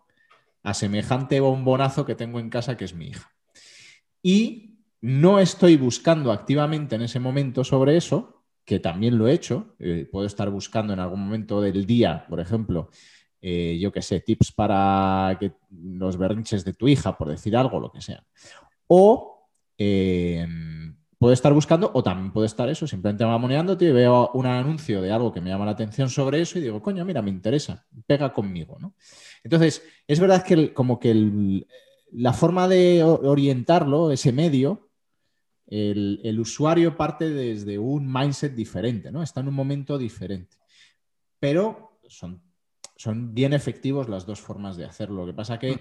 a 0.63 0.73
semejante 0.73 1.39
bombonazo 1.39 2.05
que 2.05 2.15
tengo 2.15 2.39
en 2.39 2.49
casa 2.49 2.77
que 2.77 2.85
es 2.85 2.93
mi 2.93 3.07
hija? 3.07 3.31
Y 4.21 4.79
no 5.01 5.39
estoy 5.39 5.77
buscando 5.77 6.31
activamente 6.31 6.95
en 6.95 7.03
ese 7.03 7.19
momento 7.19 7.63
sobre 7.63 7.97
eso, 7.97 8.34
que 8.65 8.79
también 8.79 9.17
lo 9.17 9.27
he 9.27 9.33
hecho. 9.33 9.75
Eh, 9.79 10.07
puedo 10.11 10.25
estar 10.25 10.49
buscando 10.49 10.93
en 10.93 10.99
algún 10.99 11.21
momento 11.21 11.61
del 11.61 11.85
día, 11.85 12.25
por 12.27 12.39
ejemplo, 12.39 12.89
eh, 13.41 13.77
yo 13.79 13.91
qué 13.91 14.01
sé, 14.01 14.19
tips 14.21 14.51
para 14.51 15.37
que 15.39 15.53
los 15.69 16.17
berrinches 16.17 16.65
de 16.65 16.73
tu 16.73 16.87
hija, 16.87 17.17
por 17.17 17.29
decir 17.29 17.55
algo, 17.55 17.79
lo 17.79 17.91
que 17.91 18.01
sea. 18.01 18.25
O 18.87 19.49
eh, 19.77 20.47
puedo 21.19 21.33
estar 21.33 21.53
buscando, 21.53 21.91
o 21.93 22.03
también 22.03 22.31
puedo 22.31 22.45
estar 22.45 22.67
eso, 22.69 22.87
simplemente 22.87 23.25
mamoneando, 23.25 23.77
y 23.79 23.91
veo 23.91 24.31
un 24.33 24.47
anuncio 24.47 25.01
de 25.01 25.11
algo 25.11 25.31
que 25.31 25.41
me 25.41 25.49
llama 25.49 25.65
la 25.65 25.71
atención 25.71 26.09
sobre 26.09 26.41
eso 26.41 26.57
y 26.57 26.63
digo, 26.63 26.81
coño, 26.81 27.05
mira, 27.05 27.21
me 27.21 27.29
interesa, 27.29 27.85
pega 28.07 28.33
conmigo, 28.33 28.77
¿no? 28.79 28.95
Entonces, 29.43 29.83
es 30.07 30.19
verdad 30.19 30.43
que 30.43 30.73
como 30.73 30.99
que 30.99 31.63
la 32.11 32.33
forma 32.33 32.67
de 32.67 33.03
orientarlo, 33.03 34.11
ese 34.11 34.31
medio, 34.31 34.84
el, 35.67 36.21
el 36.23 36.39
usuario 36.39 36.95
parte 36.95 37.29
desde 37.29 37.79
un 37.79 38.11
mindset 38.11 38.53
diferente, 38.53 39.11
¿no? 39.11 39.23
Está 39.23 39.41
en 39.41 39.47
un 39.47 39.55
momento 39.55 39.97
diferente. 39.97 40.57
Pero 41.39 41.99
son, 42.07 42.41
son 42.95 43.33
bien 43.33 43.53
efectivos 43.53 44.09
las 44.09 44.25
dos 44.25 44.39
formas 44.39 44.77
de 44.77 44.85
hacerlo. 44.85 45.21
Lo 45.21 45.25
que 45.27 45.33
pasa 45.33 45.59
que, 45.59 45.79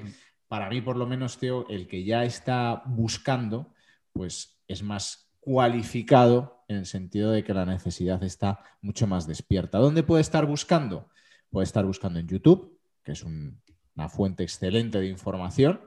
para 0.49 0.69
mí, 0.69 0.81
por 0.81 0.97
lo 0.97 1.07
menos, 1.07 1.39
Teo, 1.39 1.67
el 1.69 1.87
que 1.87 2.05
ya 2.05 2.25
está 2.25 2.83
buscando, 2.87 3.73
pues 4.13 4.59
es 4.69 4.83
más 4.83 5.31
cualificado 5.41 6.65
en 6.69 6.79
el 6.79 6.87
sentido 6.87 7.31
de 7.31 7.45
que 7.45 7.53
la 7.53 7.67
necesidad 7.67 8.23
está 8.23 8.61
mucho 8.81 9.07
más 9.07 9.27
despierta. 9.27 9.79
¿Dónde 9.79 10.03
puede 10.03 10.23
estar 10.23 10.47
buscando? 10.47 11.09
Puede 11.51 11.65
estar 11.65 11.85
buscando 11.85 12.19
en 12.19 12.27
YouTube, 12.27 12.79
que 13.03 13.13
es 13.13 13.23
un- 13.23 13.61
una 13.95 14.09
fuente 14.09 14.43
excelente 14.43 14.99
de 14.99 15.09
información 15.09 15.81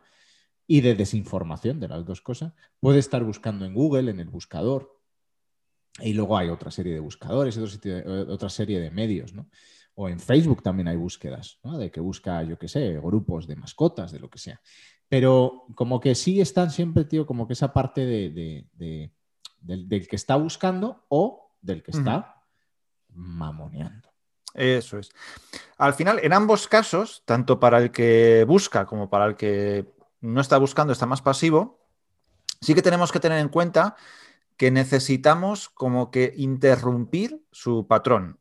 y 0.67 0.81
de 0.81 0.95
desinformación, 0.95 1.79
de 1.79 1.87
las 1.87 2.05
dos 2.05 2.21
cosas. 2.21 2.53
Puede 2.79 2.99
estar 2.99 3.23
buscando 3.23 3.65
en 3.65 3.73
Google, 3.73 4.11
en 4.11 4.19
el 4.19 4.29
buscador. 4.29 4.99
Y 5.99 6.13
luego 6.13 6.37
hay 6.37 6.49
otra 6.49 6.69
serie 6.69 6.93
de 6.93 6.99
buscadores, 6.99 7.57
otra 7.57 7.69
serie 7.71 8.01
de, 8.03 8.21
otra 8.31 8.49
serie 8.49 8.79
de 8.79 8.91
medios, 8.91 9.33
¿no? 9.33 9.49
O 9.95 10.09
en 10.09 10.19
Facebook 10.19 10.61
también 10.61 10.87
hay 10.89 10.95
búsquedas, 10.97 11.57
¿no? 11.63 11.77
De 11.77 11.89
que 11.89 11.99
busca, 12.01 12.43
yo 12.43 12.59
qué 12.59 12.67
sé, 12.67 12.99
grupos 12.99 13.47
de 13.47 13.55
mascotas, 13.55 14.11
de 14.11 14.19
lo 14.19 14.29
que 14.29 14.37
sea. 14.37 14.61
Pero 15.09 15.65
como 15.73 15.99
que 15.99 16.13
sí 16.13 16.39
están 16.41 16.69
siempre, 16.69 17.05
tío, 17.05 17.25
como 17.25 17.47
que 17.47 17.53
esa 17.53 17.73
parte 17.73 18.05
de, 18.05 18.29
de- 18.29 18.67
de- 18.73 19.11
del, 19.61 19.87
del 19.89 20.07
que 20.07 20.15
está 20.17 20.35
buscando 20.35 21.05
o 21.09 21.55
del 21.61 21.81
que 21.81 21.91
está 21.91 22.43
mamoneando. 23.09 24.09
Eso 24.53 24.99
es. 24.99 25.09
Al 25.77 25.93
final, 25.93 26.19
en 26.21 26.33
ambos 26.33 26.67
casos, 26.67 27.23
tanto 27.25 27.59
para 27.59 27.79
el 27.79 27.91
que 27.91 28.43
busca 28.47 28.85
como 28.85 29.09
para 29.09 29.25
el 29.25 29.35
que 29.35 29.96
no 30.21 30.41
está 30.41 30.57
buscando, 30.57 30.93
está 30.93 31.05
más 31.05 31.21
pasivo, 31.21 31.79
sí 32.61 32.73
que 32.73 32.81
tenemos 32.81 33.11
que 33.11 33.19
tener 33.19 33.39
en 33.39 33.49
cuenta 33.49 33.95
que 34.55 34.71
necesitamos 34.71 35.69
como 35.69 36.09
que 36.09 36.33
interrumpir 36.37 37.45
su 37.51 37.87
patrón. 37.87 38.39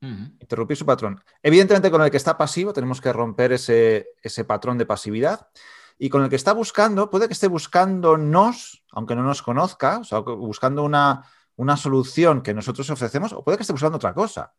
Interrumpir 0.00 0.76
su 0.76 0.86
patrón. 0.86 1.20
Evidentemente, 1.42 1.90
con 1.90 2.00
el 2.00 2.12
que 2.12 2.16
está 2.16 2.38
pasivo 2.38 2.72
tenemos 2.72 3.00
que 3.00 3.12
romper 3.12 3.52
ese, 3.52 4.10
ese 4.22 4.44
patrón 4.44 4.78
de 4.78 4.86
pasividad. 4.86 5.48
Y 5.98 6.10
con 6.10 6.22
el 6.22 6.28
que 6.28 6.36
está 6.36 6.52
buscando, 6.52 7.10
puede 7.10 7.26
que 7.26 7.32
esté 7.32 7.48
buscándonos, 7.48 8.84
aunque 8.92 9.16
no 9.16 9.22
nos 9.24 9.42
conozca, 9.42 9.98
o 9.98 10.04
sea, 10.04 10.20
buscando 10.20 10.84
una, 10.84 11.24
una 11.56 11.76
solución 11.76 12.42
que 12.42 12.54
nosotros 12.54 12.88
ofrecemos, 12.90 13.32
o 13.32 13.42
puede 13.42 13.56
que 13.56 13.62
esté 13.62 13.72
buscando 13.72 13.96
otra 13.96 14.14
cosa. 14.14 14.52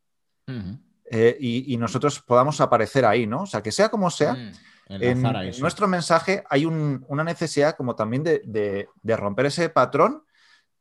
Eh, 1.06 1.38
y, 1.40 1.74
y 1.74 1.78
nosotros 1.78 2.20
podamos 2.20 2.60
aparecer 2.60 3.06
ahí, 3.06 3.26
¿no? 3.28 3.44
O 3.44 3.46
sea, 3.46 3.64
que 3.64 3.72
sea 3.72 3.88
como 3.88 4.10
sea, 4.10 4.34
Mm, 4.34 4.52
en, 4.90 5.22
nuestro 5.60 5.88
mensaje 5.88 6.44
hay 6.50 6.66
un- 6.66 7.04
una 7.08 7.24
necesidad 7.24 7.76
como 7.76 7.96
también 7.96 8.24
de, 8.24 8.42
de- 8.46 8.88
de 9.02 9.18
romper 9.18 9.48
ese 9.48 9.70
patrón, 9.70 10.24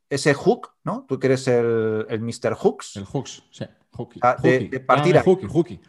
ese 0.09 0.33
hook, 0.33 0.69
¿no? 0.83 1.05
Tú 1.07 1.19
que 1.19 1.27
eres 1.27 1.47
el, 1.47 2.05
el 2.09 2.21
Mr. 2.21 2.53
Hooks, 2.55 2.95
El 2.95 3.05
hooks, 3.05 3.43
sí. 3.51 3.65
Hooky. 3.91 4.19
Ah, 4.23 4.37
de- 4.41 4.55
hooky. 4.57 4.67
de 4.69 4.79
partir 4.79 5.13
Llámame 5.15 5.19
ahí. 5.19 5.25
Hooky, 5.25 5.47
hooky. 5.47 5.81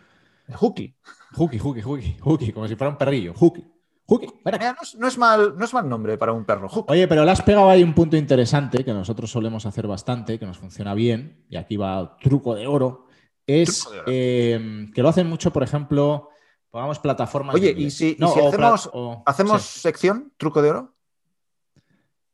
hooky. 0.55 0.95
Hooky, 1.37 1.59
hooky, 1.59 1.81
hooky, 1.83 2.17
hooky, 2.21 2.53
como 2.53 2.67
si 2.67 2.75
fuera 2.75 2.91
un 2.91 2.97
perrillo. 2.99 3.35
Hooky. 3.35 3.65
Hooky. 4.07 4.27
Mira, 4.45 4.59
no, 4.73 4.77
es, 4.81 4.95
no 4.95 5.07
es 5.07 5.19
mal, 5.19 5.55
no 5.59 5.65
es 5.67 5.75
mal 5.75 5.87
nombre 5.87 6.17
para 6.17 6.33
un 6.33 6.47
perro, 6.47 6.67
hook. 6.71 6.87
Oye, 6.91 7.07
pero 7.07 7.23
le 7.27 7.31
has 7.31 7.43
pegado 7.43 7.69
ahí 7.69 7.83
un 7.83 7.93
punto 7.95 8.17
interesante 8.17 8.83
que 8.83 8.95
nosotros 8.95 9.31
solemos 9.31 9.67
hacer 9.67 9.87
bastante, 9.87 10.39
que 10.39 10.47
nos 10.47 10.57
funciona 10.57 10.95
bien, 10.95 11.45
y 11.51 11.57
aquí 11.59 11.77
va 11.77 12.17
truco 12.19 12.55
de 12.55 12.67
oro, 12.67 13.07
es 13.47 13.85
de 13.85 13.99
oro. 13.99 14.05
eh, 14.07 14.87
que 14.95 15.03
lo 15.03 15.11
hacen 15.11 15.27
mucho, 15.29 15.53
por 15.53 15.63
ejemplo, 15.63 16.31
pongamos 16.71 16.99
plataformas. 16.99 17.55
Oye, 17.55 17.75
y 17.77 17.91
si- 17.91 18.17
y 18.19 18.27
si 18.29 18.41
hacemos- 18.41 18.91
o- 18.93 19.23
¿Hacemos 19.27 19.63
sí. 19.63 19.81
sección, 19.81 20.33
truco 20.37 20.61
de 20.63 20.71
oro? 20.71 20.95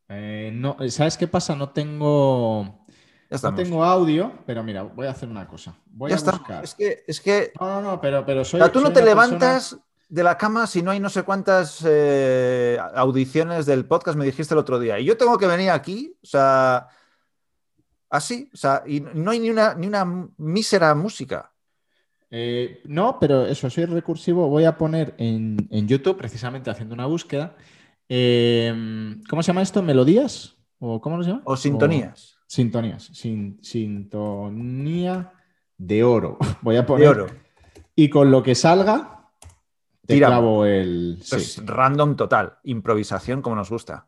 Eh, 0.09 0.51
no, 0.53 0.77
¿Sabes 0.89 1.17
qué 1.17 1.27
pasa? 1.27 1.55
No 1.55 1.69
tengo, 1.69 2.85
no 3.41 3.55
tengo 3.55 3.83
audio, 3.83 4.31
pero 4.45 4.63
mira, 4.63 4.83
voy 4.83 5.07
a 5.07 5.11
hacer 5.11 5.27
una 5.29 5.47
cosa. 5.47 5.75
Voy 5.87 6.09
ya 6.11 6.15
a 6.15 6.17
está. 6.19 6.31
buscar. 6.33 6.63
Es 6.63 6.75
que, 6.75 7.03
es 7.07 7.19
que 7.21 7.53
No, 7.59 7.67
no, 7.67 7.81
no, 7.81 8.01
pero, 8.01 8.23
pero 8.25 8.45
soy. 8.45 8.61
o 8.61 8.63
sea, 8.63 8.71
tú 8.71 8.79
no 8.79 8.87
soy 8.87 8.93
te 8.95 9.01
persona- 9.01 9.25
levantas 9.27 9.77
de 10.07 10.23
la 10.23 10.37
cama 10.37 10.67
si 10.67 10.83
no 10.83 10.91
hay 10.91 10.99
no 10.99 11.09
sé 11.09 11.23
cuántas 11.23 11.81
eh, 11.83 12.77
audiciones 12.93 13.65
del 13.65 13.85
podcast, 13.85 14.15
me 14.17 14.25
dijiste 14.25 14.53
el 14.53 14.59
otro 14.59 14.77
día. 14.77 14.99
Y 14.99 15.05
yo 15.05 15.17
tengo 15.17 15.37
que 15.39 15.47
venir 15.47 15.71
aquí, 15.71 16.15
o 16.21 16.25
sea, 16.27 16.87
así, 18.11 18.51
o 18.53 18.57
sea, 18.57 18.83
y 18.85 18.99
no 19.01 19.31
hay 19.31 19.39
ni 19.39 19.49
una, 19.49 19.73
ni 19.73 19.87
una 19.87 20.05
mísera 20.37 20.93
música. 20.93 21.51
Eh, 22.37 22.81
no, 22.85 23.17
pero 23.19 23.45
eso, 23.45 23.69
soy 23.69 23.85
recursivo. 23.85 24.49
Voy 24.49 24.65
a 24.65 24.77
poner 24.77 25.15
en, 25.17 25.69
en 25.71 25.87
YouTube, 25.87 26.17
precisamente 26.17 26.69
haciendo 26.69 26.93
una 26.93 27.05
búsqueda. 27.05 27.55
eh, 28.09 29.15
¿Cómo 29.29 29.41
se 29.41 29.47
llama 29.47 29.61
esto? 29.61 29.81
¿Melodías? 29.81 30.57
¿O 30.79 30.99
cómo 30.99 31.23
se 31.23 31.29
llama? 31.29 31.41
O 31.45 31.55
sintonías 31.55 32.35
sintonías. 32.47 33.03
Sin- 33.13 33.57
sintonía 33.63 35.31
de 35.77 36.03
oro. 36.03 36.37
Voy 36.61 36.75
a 36.75 36.81
de 36.81 36.87
poner. 36.87 37.07
oro. 37.07 37.27
Y 37.95 38.09
con 38.09 38.31
lo 38.31 38.43
que 38.43 38.55
salga, 38.55 39.29
te 40.05 40.17
clavo 40.17 40.65
el. 40.65 41.17
Esto 41.21 41.39
sí. 41.39 41.61
es 41.61 41.65
random 41.65 42.15
total, 42.15 42.57
improvisación 42.63 43.41
como 43.41 43.55
nos 43.55 43.69
gusta. 43.69 44.07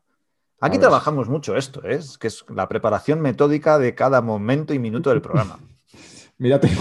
Aquí 0.60 0.78
trabajamos 0.78 1.28
mucho 1.28 1.56
esto, 1.56 1.84
¿eh? 1.84 1.94
Es 1.94 2.18
que 2.18 2.26
es 2.26 2.44
la 2.54 2.68
preparación 2.68 3.20
metódica 3.20 3.78
de 3.78 3.94
cada 3.94 4.20
momento 4.22 4.74
y 4.74 4.78
minuto 4.78 5.10
del 5.10 5.22
programa. 5.22 5.58
Mira, 6.38 6.58
tengo, 6.60 6.80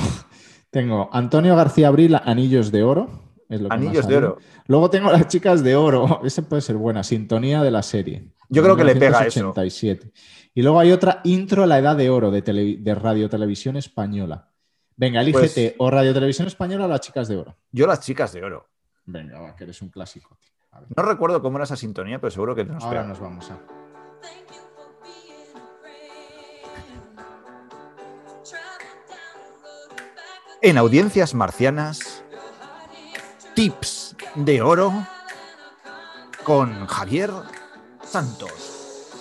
tengo 0.69 1.09
Antonio 1.11 1.55
García 1.55 1.87
Abril, 1.87 2.15
Anillos 2.23 2.71
de 2.71 2.83
Oro. 2.83 3.09
es 3.49 3.61
lo 3.61 3.69
que 3.69 3.75
Anillos 3.75 4.07
de 4.07 4.17
oro. 4.17 4.37
Luego 4.67 4.89
tengo 4.89 5.11
las 5.11 5.27
chicas 5.27 5.63
de 5.63 5.75
oro. 5.75 6.21
Ese 6.25 6.41
puede 6.43 6.61
ser 6.61 6.75
buena. 6.77 7.03
Sintonía 7.03 7.61
de 7.63 7.71
la 7.71 7.81
serie. 7.83 8.31
Yo 8.49 8.63
creo 8.63 8.75
que 8.75 8.83
le 8.83 8.95
pega 8.95 9.25
eso. 9.25 9.39
1987. 9.39 10.11
Y 10.53 10.61
luego 10.61 10.79
hay 10.79 10.91
otra 10.91 11.21
intro 11.23 11.63
a 11.63 11.67
la 11.67 11.77
edad 11.79 11.95
de 11.95 12.09
oro 12.09 12.31
de, 12.31 12.43
tele- 12.43 12.77
de 12.81 12.95
Radio 12.95 13.29
Televisión 13.29 13.77
Española. 13.77 14.49
Venga, 14.95 15.21
elígete 15.21 15.45
Pues- 15.47 15.75
o 15.77 15.91
Radio 15.91 16.13
Televisión 16.13 16.47
Española 16.47 16.85
o 16.85 16.87
las 16.87 17.01
chicas 17.01 17.27
de 17.27 17.37
oro. 17.37 17.55
Yo 17.71 17.85
las 17.87 17.99
chicas 17.99 18.33
de 18.33 18.43
oro. 18.43 18.67
Venga, 19.05 19.39
va, 19.39 19.55
que 19.55 19.63
eres 19.65 19.81
un 19.81 19.89
clásico. 19.89 20.37
No 20.95 21.03
recuerdo 21.03 21.41
cómo 21.41 21.57
era 21.57 21.63
esa 21.65 21.75
sintonía, 21.75 22.19
pero 22.19 22.29
seguro 22.31 22.53
que 22.55 22.65
nos 22.65 22.83
ahora 22.83 23.01
pega. 23.01 23.09
nos 23.09 23.19
vamos 23.19 23.49
a. 23.51 23.59
En 30.61 30.77
audiencias 30.79 31.35
marcianas, 31.35 32.23
tips 33.53 34.15
de 34.33 34.61
oro 34.63 34.91
con 36.43 36.87
Javier 36.87 37.29
Santos. 38.03 39.11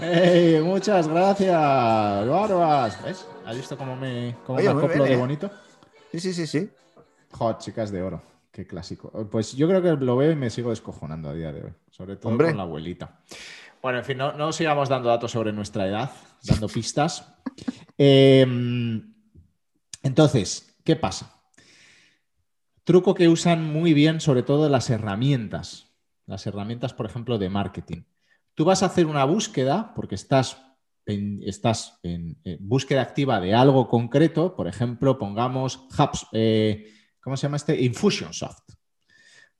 ¡Ey! 0.00 0.60
Muchas 0.60 1.06
gracias, 1.06 1.52
Barbas. 1.52 3.02
¿Ves? 3.04 3.26
¿Has 3.46 3.56
visto 3.56 3.78
cómo 3.78 3.94
me, 3.94 4.34
cómo 4.44 4.58
Oye, 4.58 4.74
me 4.74 4.80
acoplo 4.80 5.04
de 5.04 5.12
¿eh? 5.12 5.16
bonito? 5.16 5.50
Sí, 6.10 6.18
sí, 6.18 6.34
sí, 6.34 6.48
sí. 6.48 6.70
Hot, 7.32 7.60
chicas 7.60 7.92
de 7.92 8.02
oro. 8.02 8.20
Qué 8.50 8.66
clásico. 8.66 9.10
Pues 9.30 9.52
yo 9.52 9.68
creo 9.68 9.80
que 9.80 10.04
lo 10.04 10.16
veo 10.16 10.32
y 10.32 10.36
me 10.36 10.50
sigo 10.50 10.70
descojonando 10.70 11.28
a 11.28 11.34
día 11.34 11.52
de 11.52 11.62
hoy. 11.62 11.72
Sobre 11.90 12.16
todo 12.16 12.32
Hombre. 12.32 12.48
con 12.48 12.56
la 12.56 12.64
abuelita. 12.64 13.20
Bueno, 13.80 13.98
en 13.98 14.04
fin, 14.04 14.18
no, 14.18 14.32
no 14.32 14.52
sigamos 14.52 14.88
dando 14.88 15.10
datos 15.10 15.30
sobre 15.30 15.52
nuestra 15.52 15.86
edad, 15.86 16.10
dando 16.42 16.68
pistas. 16.68 17.33
Eh, 17.98 18.46
entonces, 20.02 20.76
¿qué 20.84 20.96
pasa? 20.96 21.34
Truco 22.84 23.14
que 23.14 23.28
usan 23.28 23.72
muy 23.72 23.94
bien, 23.94 24.20
sobre 24.20 24.42
todo 24.42 24.68
las 24.68 24.90
herramientas. 24.90 25.90
Las 26.26 26.46
herramientas, 26.46 26.92
por 26.92 27.06
ejemplo, 27.06 27.38
de 27.38 27.48
marketing. 27.48 28.02
Tú 28.54 28.64
vas 28.64 28.82
a 28.82 28.86
hacer 28.86 29.06
una 29.06 29.24
búsqueda 29.24 29.92
porque 29.94 30.14
estás 30.14 30.58
en, 31.06 31.42
estás 31.42 31.98
en, 32.02 32.38
búsqueda 32.60 33.02
activa 33.02 33.40
de 33.40 33.54
algo 33.54 33.88
concreto. 33.88 34.54
Por 34.54 34.68
ejemplo, 34.68 35.18
pongamos 35.18 35.86
Hubs, 35.98 36.26
eh, 36.32 36.92
¿cómo 37.20 37.36
se 37.36 37.46
llama 37.46 37.56
este? 37.56 37.80
Infusionsoft. 37.82 38.74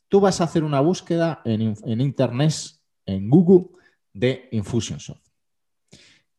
Tú 0.08 0.20
vas 0.20 0.40
a 0.40 0.44
hacer 0.44 0.62
una 0.62 0.80
búsqueda 0.80 1.40
en, 1.44 1.74
en 1.84 2.00
Internet, 2.00 2.54
en 3.06 3.28
Google, 3.28 3.68
de 4.12 4.48
Infusionsoft. 4.52 5.23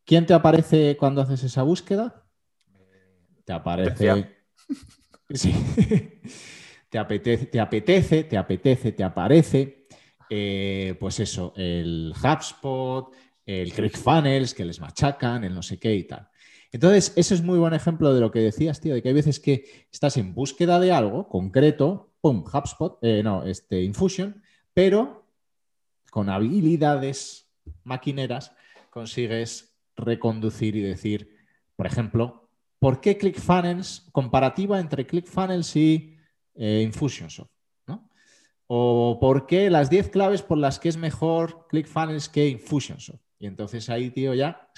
¿Quién 0.06 0.24
te 0.24 0.32
aparece 0.32 0.96
cuando 0.96 1.20
haces 1.20 1.42
esa 1.42 1.62
búsqueda? 1.64 2.24
Te 3.44 3.52
aparece. 3.52 4.34
Sí. 5.28 5.52
te 6.88 6.98
apetece, 6.98 7.46
te 7.46 7.58
apetece, 7.58 8.22
te 8.24 8.36
apetece, 8.38 8.92
te 8.92 9.02
aparece. 9.02 9.88
eh, 10.30 10.96
pues 11.00 11.18
eso, 11.18 11.52
el 11.56 12.12
HubSpot, 12.14 13.12
el 13.44 13.72
ClickFunnels, 13.72 14.54
que 14.54 14.64
les 14.64 14.80
machacan, 14.80 15.42
el 15.42 15.52
no 15.52 15.62
sé 15.62 15.78
qué 15.80 15.92
y 15.96 16.04
tal. 16.04 16.28
Entonces, 16.70 17.12
eso 17.16 17.34
es 17.34 17.42
muy 17.42 17.58
buen 17.58 17.74
ejemplo 17.74 18.14
de 18.14 18.20
lo 18.20 18.30
que 18.30 18.38
decías, 18.38 18.80
tío, 18.80 18.94
de 18.94 19.02
que 19.02 19.08
hay 19.08 19.14
veces 19.14 19.40
que 19.40 19.86
estás 19.90 20.16
en 20.16 20.32
búsqueda 20.32 20.78
de 20.78 20.92
algo 20.92 21.28
concreto, 21.28 22.12
pum, 22.20 22.44
HubSpot, 22.44 22.98
eh, 23.02 23.22
no, 23.24 23.44
este, 23.44 23.82
Infusion, 23.82 24.42
pero 24.72 25.26
con 26.10 26.28
habilidades 26.28 27.52
maquineras 27.82 28.52
consigues 28.90 29.75
reconducir 29.96 30.76
y 30.76 30.82
decir, 30.82 31.36
por 31.76 31.86
ejemplo, 31.86 32.48
¿por 32.78 33.00
qué 33.00 33.16
ClickFunnels, 33.16 34.08
comparativa 34.12 34.78
entre 34.80 35.06
ClickFunnels 35.06 35.74
y 35.76 36.16
eh, 36.54 36.82
Infusionsoft? 36.84 37.50
¿no? 37.86 38.10
O 38.66 39.18
por 39.20 39.46
qué 39.46 39.70
las 39.70 39.88
10 39.90 40.10
claves 40.10 40.42
por 40.42 40.58
las 40.58 40.78
que 40.78 40.88
es 40.88 40.96
mejor 40.96 41.66
ClickFunnels 41.68 42.28
que 42.28 42.48
Infusionsoft. 42.48 43.20
Y 43.38 43.46
entonces 43.46 43.88
ahí, 43.90 44.10
tío, 44.10 44.34
ya 44.34 44.68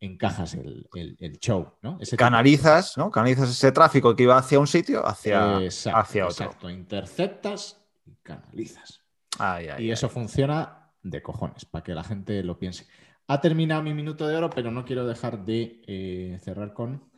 encajas 0.00 0.54
el, 0.54 0.86
el- 0.94 1.16
el 1.18 1.38
show, 1.38 1.72
¿no? 1.82 1.96
Ese 2.00 2.16
Canalizas, 2.16 2.96
¿no? 2.98 3.10
Canalizas 3.10 3.48
ese 3.50 3.72
tráfico 3.72 4.14
que 4.14 4.24
iba 4.24 4.36
hacia 4.36 4.58
un 4.60 4.66
sitio 4.66 5.06
hacia, 5.06 5.62
Exacto, 5.62 5.98
hacia 5.98 6.26
otro. 6.26 6.44
exacto. 6.46 6.70
Interceptas 6.70 7.80
y 8.04 8.14
canalizas. 8.22 9.00
Ay, 9.38 9.68
ay, 9.68 9.84
Y 9.84 9.86
ay. 9.86 9.90
eso 9.92 10.08
funciona 10.08 10.92
de 11.02 11.22
cojones, 11.22 11.64
para 11.64 11.82
que 11.82 11.94
la 11.94 12.04
gente 12.04 12.42
lo 12.42 12.58
piense. 12.58 12.86
Ha 13.26 13.40
terminado 13.40 13.82
mi 13.82 13.94
minuto 13.94 14.28
de 14.28 14.36
oro, 14.36 14.50
pero 14.50 14.70
no 14.70 14.84
quiero 14.84 15.06
dejar 15.06 15.44
de 15.44 15.80
eh, 15.86 16.38
cerrar 16.42 16.74
con. 16.74 17.10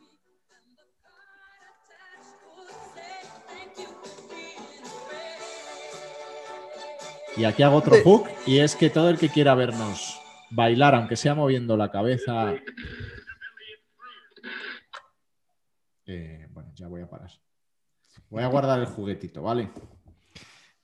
Y 7.37 7.45
aquí 7.45 7.63
hago 7.63 7.77
otro 7.77 7.97
hook, 8.03 8.29
y 8.47 8.61
es 8.61 8.77
que 8.77 8.89
todo 8.89 9.11
el 9.11 9.19
que 9.19 9.29
quiera 9.29 9.55
vernos 9.55 10.19
bailar, 10.51 10.95
aunque 10.95 11.17
sea 11.17 11.35
moviendo 11.35 11.77
la 11.77 11.91
cabeza. 11.91 12.55
Eh, 16.07 16.47
bueno, 16.51 16.71
ya 16.75 16.87
voy 16.87 17.03
a 17.03 17.11
parar. 17.11 17.31
Voy 18.31 18.43
a 18.43 18.47
guardar 18.47 18.81
el 18.81 18.87
juguetito, 18.87 19.43
¿vale? 19.43 19.71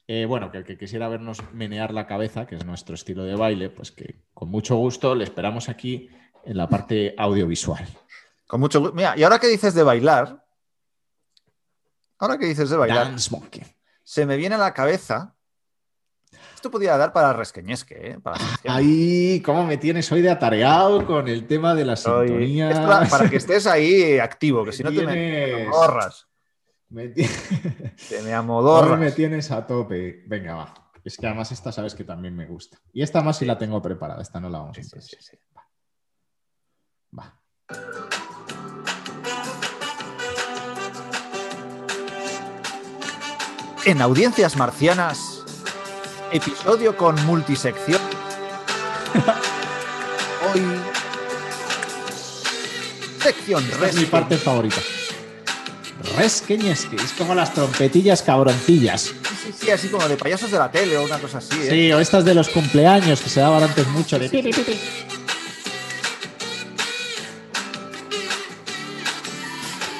Eh, 0.08 0.24
bueno, 0.26 0.50
que 0.50 0.58
el 0.58 0.64
que 0.64 0.76
quisiera 0.76 1.08
vernos 1.08 1.38
menear 1.52 1.92
la 1.94 2.06
cabeza, 2.06 2.46
que 2.46 2.56
es 2.56 2.64
nuestro 2.66 2.94
estilo 2.94 3.24
de 3.24 3.34
baile, 3.36 3.70
pues 3.70 3.92
que 3.92 4.16
con 4.34 4.48
mucho 4.50 4.76
gusto 4.76 5.14
le 5.14 5.24
esperamos 5.24 5.68
aquí 5.68 6.08
en 6.44 6.56
la 6.56 6.68
parte 6.68 7.14
audiovisual. 7.16 7.86
Con 8.46 8.60
mucho 8.60 8.80
gusto. 8.80 8.94
Mira, 8.94 9.14
y 9.16 9.22
ahora 9.22 9.38
que 9.38 9.46
dices 9.46 9.74
de 9.74 9.82
bailar, 9.82 10.44
ahora 12.18 12.38
que 12.38 12.46
dices 12.46 12.68
de 12.70 12.76
bailar, 12.76 13.06
Dance 13.06 13.30
Monkey. 13.30 13.62
se 14.02 14.26
me 14.26 14.36
viene 14.36 14.56
a 14.56 14.58
la 14.58 14.74
cabeza. 14.74 15.34
Esto 16.54 16.70
podría 16.70 16.96
dar 16.96 17.12
para 17.12 17.32
resqueñesque, 17.32 17.94
¿eh? 18.12 18.18
Para. 18.20 18.38
Ahí, 18.68 19.40
¿cómo 19.44 19.64
me 19.66 19.76
tienes 19.76 20.10
hoy 20.12 20.22
de 20.22 20.30
atareado 20.30 21.06
con 21.06 21.28
el 21.28 21.46
tema 21.46 21.74
de 21.74 21.84
la 21.84 21.96
Soy- 21.96 22.60
es 22.60 22.78
para, 22.78 23.06
para 23.08 23.28
que 23.30 23.36
estés 23.36 23.66
ahí 23.66 24.18
activo, 24.18 24.64
que 24.64 24.72
si 24.72 24.82
no 24.82 24.90
te 24.90 25.04
me, 25.06 25.12
Tienes- 25.12 25.66
amodorras. 25.66 26.26
Me 26.92 27.12
Ahora 28.44 28.96
me 28.96 29.10
tienes 29.12 29.50
a 29.50 29.66
tope. 29.66 30.22
Venga, 30.26 30.54
va. 30.54 30.74
Es 31.04 31.16
que 31.16 31.26
además 31.26 31.50
esta 31.50 31.72
sabes 31.72 31.94
que 31.94 32.04
también 32.04 32.36
me 32.36 32.46
gusta. 32.46 32.78
Y 32.92 33.02
esta 33.02 33.22
más 33.22 33.38
sí 33.38 33.44
la 33.44 33.58
tengo 33.58 33.82
preparada. 33.82 34.22
Esta 34.22 34.38
no 34.38 34.48
la 34.48 34.58
vamos 34.58 34.78
a 34.78 34.80
hacer. 34.80 35.02
Sí, 35.02 35.16
sí, 35.18 35.36
Va. 35.56 35.64
va. 37.18 37.38
En 43.84 44.00
Audiencias 44.00 44.56
Marcianas, 44.56 45.44
episodio 46.30 46.96
con 46.96 47.16
multisección. 47.26 48.00
Hoy, 50.54 50.62
sección 53.18 53.64
Esta 53.64 53.86
es 53.88 53.96
mi 53.96 54.04
parte 54.04 54.36
favorita. 54.36 54.80
Resqueñesque, 56.16 56.96
es 56.96 57.12
como 57.12 57.34
las 57.34 57.52
trompetillas 57.54 58.22
cabroncillas. 58.22 59.02
Sí, 59.02 59.14
sí, 59.46 59.52
sí, 59.52 59.70
así 59.70 59.88
como 59.88 60.08
de 60.08 60.16
payasos 60.16 60.50
de 60.50 60.58
la 60.58 60.70
tele 60.70 60.96
o 60.96 61.04
una 61.04 61.18
cosa 61.18 61.38
así. 61.38 61.54
¿eh? 61.62 61.70
Sí, 61.70 61.92
o 61.92 62.00
estas 62.00 62.24
de 62.24 62.34
los 62.34 62.48
cumpleaños 62.48 63.20
que 63.20 63.28
se 63.30 63.40
daban 63.40 63.62
antes 63.62 63.86
mucho 63.88 64.18
de. 64.18 64.28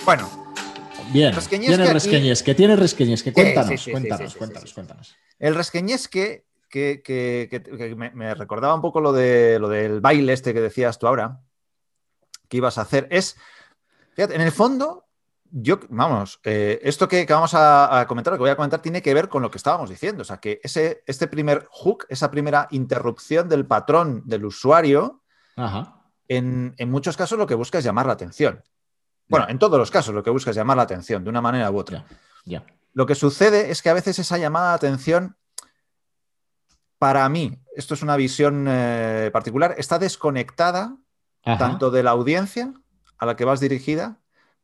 Bueno, 0.05 0.29
Bien, 1.13 1.35
Resqueñesque 1.35 1.77
tiene 1.77 1.93
resqueñesque, 1.93 2.55
tiene 2.55 2.77
resqueñesque. 2.77 3.33
Cuéntanos, 3.35 3.69
sí, 3.69 3.77
sí, 3.77 3.85
sí, 3.85 3.91
cuéntanos, 3.93 4.21
sí, 4.27 4.33
sí, 4.33 4.39
cuéntanos, 4.39 4.69
sí. 4.71 4.75
cuéntanos. 4.75 5.17
el 5.39 5.55
resqueñesque, 5.55 6.47
que, 6.71 7.03
que, 7.05 7.49
que- 7.51 7.63
que 7.63 7.95
me, 7.95 8.11
me 8.13 8.35
recordaba 8.35 8.75
un 8.75 8.81
poco 8.81 9.01
lo, 9.03 9.13
de, 9.13 9.59
lo 9.59 9.69
del 9.69 10.01
baile 10.01 10.33
este 10.33 10.55
que 10.55 10.61
decías 10.63 10.99
tú 10.99 11.07
ahora, 11.07 11.41
que 12.49 12.57
ibas 12.57 12.79
a 12.79 12.83
hacer, 12.83 13.09
es, 13.11 13.37
fíjate, 14.15 14.35
en 14.37 14.41
el 14.41 14.53
fondo, 14.53 15.05
yo, 15.55 15.79
vamos, 15.91 16.41
eh, 16.45 16.81
esto 16.83 17.07
que, 17.07 17.27
que 17.27 17.33
vamos 17.35 17.53
a, 17.53 18.01
a 18.01 18.07
comentar, 18.07 18.33
lo 18.33 18.39
que 18.39 18.45
voy 18.45 18.51
a 18.51 18.57
comentar, 18.57 18.81
tiene 18.81 19.03
que 19.03 19.13
ver 19.13 19.29
con 19.29 19.43
lo 19.43 19.51
que 19.51 19.59
estábamos 19.59 19.91
diciendo, 19.91 20.23
o 20.23 20.25
sea, 20.25 20.39
que 20.39 20.61
ese, 20.65 21.05
este 21.07 21.29
primer 21.29 21.69
hook, 21.71 22.07
esa 22.09 22.31
primera 22.31 22.69
interrupción 22.71 23.51
del 23.51 23.67
patrón 23.67 24.23
del 24.25 24.47
usuario, 24.47 25.23
Ajá. 25.57 26.03
en, 26.27 26.75
en 26.79 26.91
muchos 26.91 27.19
casos 27.19 27.39
lo 27.39 27.47
que 27.47 27.55
busca 27.55 27.79
es 27.79 27.85
llamar 27.85 28.07
la 28.07 28.15
atención. 28.15 28.63
Bueno, 29.29 29.47
en 29.49 29.59
todos 29.59 29.79
los 29.79 29.91
casos 29.91 30.15
lo 30.15 30.23
que 30.23 30.31
busca 30.31 30.51
es 30.51 30.57
llamar 30.57 30.79
la 30.79 30.85
atención, 30.85 31.23
de 31.23 31.31
una 31.31 31.43
manera 31.43 31.71
u 31.71 31.77
otra. 31.79 32.05
Lo 32.95 33.07
que 33.07 33.15
sucede 33.15 33.71
es 33.71 33.83
que 33.83 33.91
a 33.91 33.95
veces 33.95 34.19
esa 34.19 34.39
llamada 34.39 34.71
de 34.71 34.75
atención, 34.77 35.37
para 36.99 37.29
mí, 37.29 37.59
esto 37.77 37.95
es 37.95 38.03
una 38.03 38.17
visión 38.17 38.67
eh, 38.69 39.31
particular, 39.33 39.75
está 39.77 39.99
desconectada 39.99 40.97
Ajá. 41.45 41.59
tanto 41.59 41.91
de 41.91 42.03
la 42.03 42.13
audiencia 42.13 42.73
a 43.19 43.27
la 43.27 43.37
que 43.37 43.45
vas 43.45 43.61
dirigida 43.61 44.22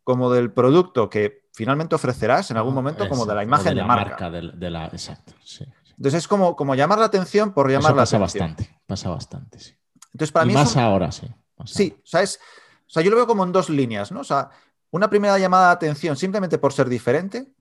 como 0.08 0.32
del 0.32 0.50
producto 0.50 1.10
que 1.10 1.42
finalmente 1.52 1.94
ofrecerás 1.94 2.50
en 2.50 2.56
algún 2.56 2.72
momento, 2.72 3.06
como 3.10 3.26
de 3.26 3.34
la 3.34 3.42
imagen 3.42 3.74
de, 3.74 3.82
la 3.82 3.86
marca. 3.86 4.30
de 4.30 4.70
la, 4.70 4.86
exacto, 4.86 5.34
sí. 5.44 5.66
sí. 5.84 5.92
Entonces 5.98 6.20
es 6.22 6.26
como, 6.28 6.56
como 6.56 6.74
llamar 6.74 6.98
la 6.98 7.04
atención 7.04 7.52
por 7.52 7.68
llamar 7.70 7.90
Eso 7.90 7.94
la 7.96 8.02
pasa 8.04 8.16
atención. 8.16 8.48
bastante, 8.54 8.80
pasa 8.86 9.10
bastante, 9.10 9.58
sí. 9.58 9.74
Entonces, 10.14 10.32
para 10.32 10.46
y 10.46 10.48
mí 10.48 10.54
más 10.54 10.74
un- 10.74 10.80
ahora, 10.80 11.12
sí. 11.12 11.26
más 11.58 11.70
Sí, 11.70 11.94
o 11.94 12.06
sea, 12.06 12.22
es- 12.22 12.40
o 12.86 12.88
sea, 12.90 13.02
yo 13.02 13.10
lo 13.10 13.16
veo 13.16 13.26
como 13.26 13.44
en 13.44 13.52
dos 13.52 13.68
líneas, 13.68 14.10
¿no? 14.10 14.20
O 14.20 14.24
sea, 14.24 14.48
una 14.92 15.10
primera 15.10 15.38
llamada 15.38 15.66
de 15.66 15.72
atención 15.74 16.16
simplemente 16.16 16.56
por 16.56 16.72
ser 16.72 16.88
diferente. 16.88 17.52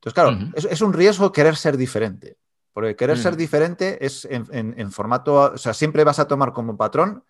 Entonces, 0.00 0.14
claro, 0.14 0.36
es, 0.54 0.64
es 0.64 0.80
un 0.80 0.92
riesgo 0.92 1.30
querer 1.30 1.54
ser 1.54 1.76
diferente. 1.76 2.38
Porque 2.72 2.96
querer 2.96 3.18
ser 3.18 3.34
Ujú. 3.34 3.38
diferente 3.38 4.04
es 4.04 4.24
en, 4.24 4.46
en- 4.50 4.74
en 4.76 4.90
formato, 4.90 5.52
o 5.54 5.58
sea, 5.58 5.72
siempre 5.74 6.02
vas 6.02 6.18
a 6.18 6.26
tomar 6.26 6.52
como 6.52 6.76
patrón 6.76 7.22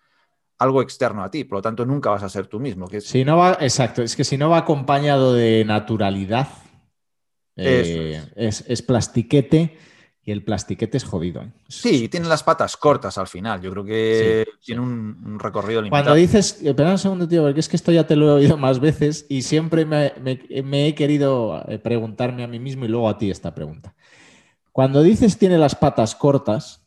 algo 0.59 0.81
externo 0.81 1.23
a 1.23 1.31
ti, 1.31 1.43
por 1.45 1.57
lo 1.57 1.61
tanto 1.61 1.85
nunca 1.85 2.09
vas 2.09 2.23
a 2.23 2.29
ser 2.29 2.47
tú 2.47 2.59
mismo. 2.59 2.87
Que 2.87 2.97
es- 2.97 3.05
Si 3.07 3.25
no 3.25 3.37
va, 3.37 3.57
exacto, 3.61 4.01
es 4.03 4.15
que 4.15 4.23
si 4.23 4.37
no 4.37 4.49
va 4.49 4.59
acompañado 4.59 5.33
de 5.33 5.63
naturalidad, 5.65 6.49
eh, 7.55 8.21
Eso 8.35 8.37
es. 8.37 8.63
Es, 8.67 8.81
plastiquete 8.81 9.77
y 10.23 10.31
el 10.31 10.43
plastiquete 10.43 10.97
es 10.97 11.03
jodido. 11.03 11.41
¿eh? 11.41 11.51
Es- 11.67 11.75
Sí, 11.75 12.03
es- 12.05 12.09
tiene 12.09 12.27
las 12.27 12.43
patas 12.43 12.77
cortas 12.77 13.17
al 13.17 13.27
final. 13.27 13.61
Yo 13.61 13.71
creo 13.71 13.83
que 13.83 14.45
Sí, 14.47 14.65
tiene 14.65 14.81
un, 14.81 15.17
un 15.25 15.39
recorrido 15.39 15.81
limitado. 15.81 16.03
Cuando 16.05 16.15
dices, 16.19 16.61
espera 16.61 16.91
un 16.91 16.97
segundo, 16.97 17.27
tío, 17.27 17.43
porque 17.43 17.59
es 17.59 17.67
que 17.69 17.75
esto 17.75 17.91
ya 17.91 18.05
te 18.07 18.15
lo 18.15 18.29
he 18.29 18.31
oído 18.33 18.57
más 18.57 18.79
veces 18.79 19.25
y 19.29 19.41
siempre 19.41 19.85
me, 19.85 20.13
me- 20.21 20.61
me 20.63 20.87
he 20.87 20.95
querido 20.95 21.63
eh, 21.67 21.79
preguntarme 21.79 22.43
a 22.43 22.47
mí 22.47 22.59
mismo 22.59 22.85
y 22.85 22.89
luego 22.89 23.09
a 23.09 23.17
ti 23.17 23.29
esta 23.31 23.53
pregunta. 23.55 23.95
Cuando 24.71 25.01
dices 25.01 25.37
tiene 25.37 25.57
las 25.57 25.75
patas 25.75 26.15
cortas, 26.15 26.78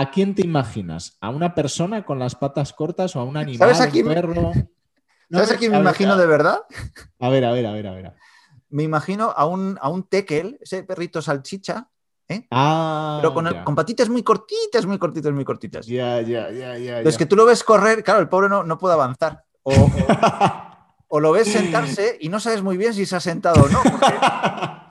¿a 0.00 0.10
quién 0.10 0.34
te 0.34 0.42
imaginas? 0.42 1.16
¿A 1.20 1.30
una 1.30 1.54
persona 1.54 2.04
con 2.04 2.18
las 2.18 2.34
patas 2.34 2.72
cortas 2.72 3.14
o 3.16 3.20
a 3.20 3.24
un 3.24 3.36
animal, 3.36 3.58
¿Sabes 3.74 3.80
a 3.80 3.84
un 3.84 3.90
quién- 3.90 4.06
perro? 4.06 4.52
No 5.28 5.38
¿Sabes 5.38 5.52
a 5.54 5.56
quién 5.58 5.72
me 5.72 5.78
imagino 5.78 6.16
de 6.16 6.26
verdad? 6.26 6.60
A 7.18 7.28
ver, 7.30 7.44
a 7.44 7.50
ver, 7.50 7.66
a 7.66 7.72
ver, 7.72 7.86
a 7.88 7.92
ver. 7.92 8.12
Me 8.68 8.84
imagino 8.84 9.32
a 9.36 9.44
un, 9.46 9.76
a 9.80 9.88
un 9.88 10.04
tekel, 10.04 10.56
ese 10.60 10.84
perrito 10.84 11.20
salchicha, 11.20 11.88
Ah, 12.50 13.18
pero 13.20 13.34
con, 13.34 13.48
con 13.64 13.74
patitas 13.74 14.08
muy 14.08 14.22
cortitas, 14.22 14.86
muy 14.86 14.98
cortitas, 14.98 15.32
muy 15.32 15.44
cortitas. 15.44 15.86
Ya, 15.86 16.20
ya, 16.20 16.50
ya, 16.50 16.76
ya. 16.78 17.00
Es 17.00 17.14
ya. 17.14 17.18
que 17.18 17.26
tú 17.26 17.34
lo 17.36 17.44
ves 17.44 17.64
correr, 17.64 18.04
claro, 18.04 18.20
el 18.20 18.28
pobre 18.28 18.48
no, 18.48 18.62
no 18.62 18.78
puede 18.78 18.94
avanzar. 18.94 19.44
O, 19.64 19.72
o- 19.72 19.88
o 21.08 21.20
lo 21.20 21.32
ves 21.32 21.48
sentarse 21.50 22.16
y 22.20 22.28
no 22.28 22.38
sabes 22.38 22.62
muy 22.62 22.76
bien 22.76 22.94
si 22.94 23.04
se 23.06 23.16
ha 23.16 23.20
sentado 23.20 23.64
o 23.64 23.68
no. 23.68 23.80
porque 23.82 24.14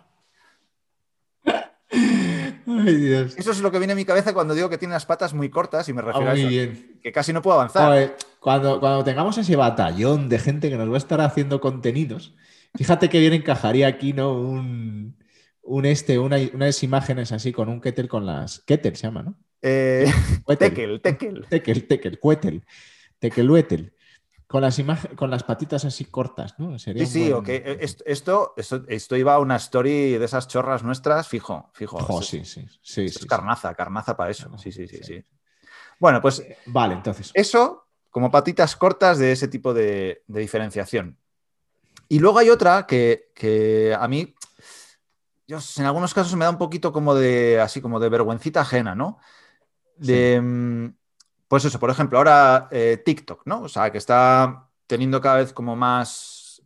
Ay, 2.77 2.95
Dios. 2.95 3.35
eso 3.38 3.51
es 3.51 3.59
lo 3.61 3.71
que 3.71 3.77
viene 3.79 3.93
a 3.93 3.95
mi 3.95 4.05
cabeza 4.05 4.33
cuando 4.33 4.53
digo 4.53 4.69
que 4.69 4.77
tiene 4.77 4.93
las 4.93 5.05
patas 5.05 5.33
muy 5.33 5.49
cortas 5.49 5.88
y 5.89 5.93
me 5.93 6.01
Ah, 6.01 6.05
refiero 6.05 6.29
a 6.29 6.33
eso. 6.33 6.47
bien. 6.47 6.99
Que 7.01 7.11
casi 7.11 7.31
no 7.33 7.41
puede 7.41 7.55
avanzar. 7.57 8.15
Cuando, 8.39 8.79
cuando 8.79 9.03
tengamos 9.03 9.38
ese 9.38 9.55
batallón 9.55 10.29
de 10.29 10.39
gente 10.39 10.69
que 10.69 10.77
nos 10.77 10.89
va 10.89 10.95
a 10.95 10.97
estar 10.97 11.19
haciendo 11.21 11.59
contenidos, 11.61 12.35
fíjate 12.75 13.09
que 13.09 13.19
bien 13.19 13.33
encajaría 13.33 13.88
aquí, 13.88 14.13
¿no? 14.13 14.33
Un, 14.39 15.17
un 15.63 15.85
este, 15.85 16.19
una- 16.19 16.38
unas 16.53 16.83
imágenes 16.83 17.31
así 17.31 17.51
con 17.51 17.69
un 17.69 17.81
kettle 17.81 18.07
con 18.07 18.25
las. 18.25 18.59
Kettle 18.59 18.95
se 18.95 19.03
llama, 19.07 19.23
¿no? 19.23 19.35
Eh, 19.63 20.05
tekel, 20.59 21.01
tekel. 21.01 21.45
Tekel, 21.49 21.88
tekel, 21.88 22.19
cuetel. 22.19 22.63
Tekeluetel. 23.19 23.93
Con 24.47 24.62
las, 24.62 24.79
con 25.15 25.29
las 25.31 25.43
patitas 25.43 25.86
así 25.86 26.05
cortas, 26.05 26.60
¿no? 26.60 26.77
Sería 26.77 27.05
Sí, 27.05 27.12
sí, 27.12 27.19
buen- 27.31 27.34
ok. 27.41 27.49
Eh, 27.49 27.77
Esto, 27.81 28.53
esto, 28.55 28.86
esto, 28.88 29.15
iba 29.15 29.34
a 29.34 29.39
una 29.39 29.55
story 29.55 30.17
de 30.17 30.25
esas 30.25 30.47
chorras 30.47 30.84
nuestras, 30.84 31.27
fijo, 31.27 31.69
fijo. 31.73 31.97
Jo, 31.99 32.19
Eso- 32.19 32.21
sí, 32.21 32.45
sí, 32.45 32.65
sí, 32.81 33.05
es 33.05 33.25
carnaza, 33.25 33.73
carnaza 33.73 34.15
para 34.15 34.29
eso. 34.31 34.55
Sí, 34.58 34.71
sí, 34.71 34.88
sí, 34.88 34.99
sí. 35.03 35.23
Bueno, 35.99 36.21
pues 36.21 36.36
sí. 36.36 36.43
Vale, 36.65 36.93
entonces. 36.95 37.31
Eso 37.34 37.88
como 38.12 38.31
patitas 38.31 38.75
cortas 38.75 39.17
de 39.17 39.31
ese 39.34 39.47
tipo 39.47 39.73
de, 39.73 40.23
de 40.27 40.39
diferenciación. 40.39 41.17
Y 42.08 42.19
luego 42.19 42.39
hay 42.39 42.49
otra 42.49 42.86
que, 42.86 43.31
que 43.36 43.93
a 43.99 44.08
mí, 44.08 44.36
yo, 45.47 45.58
en 45.77 45.86
algunos 45.86 46.13
casos 46.13 46.36
me 46.36 46.45
da 46.45 46.51
un 46.51 46.58
poquito 46.58 46.91
como 46.93 47.13
de, 47.15 47.60
así 47.60 47.81
como 47.81 47.99
de 47.99 48.10
vergüencita 48.10 48.62
ajena, 48.62 48.95
¿no? 48.95 49.17
De, 49.97 50.39
mm, 50.41 50.86
pues 51.47 51.65
eso, 51.65 51.79
por 51.79 51.89
ejemplo, 51.89 52.17
ahora 52.17 52.67
eh, 52.71 53.01
TikTok, 53.03 53.43
¿no? 53.45 53.63
O 53.63 53.69
sea, 53.69 53.91
que 53.91 53.97
está 53.97 54.69
teniendo 54.88 55.21
cada 55.21 55.38
vez 55.38 55.53
como 55.53 55.75
más, 55.75 56.62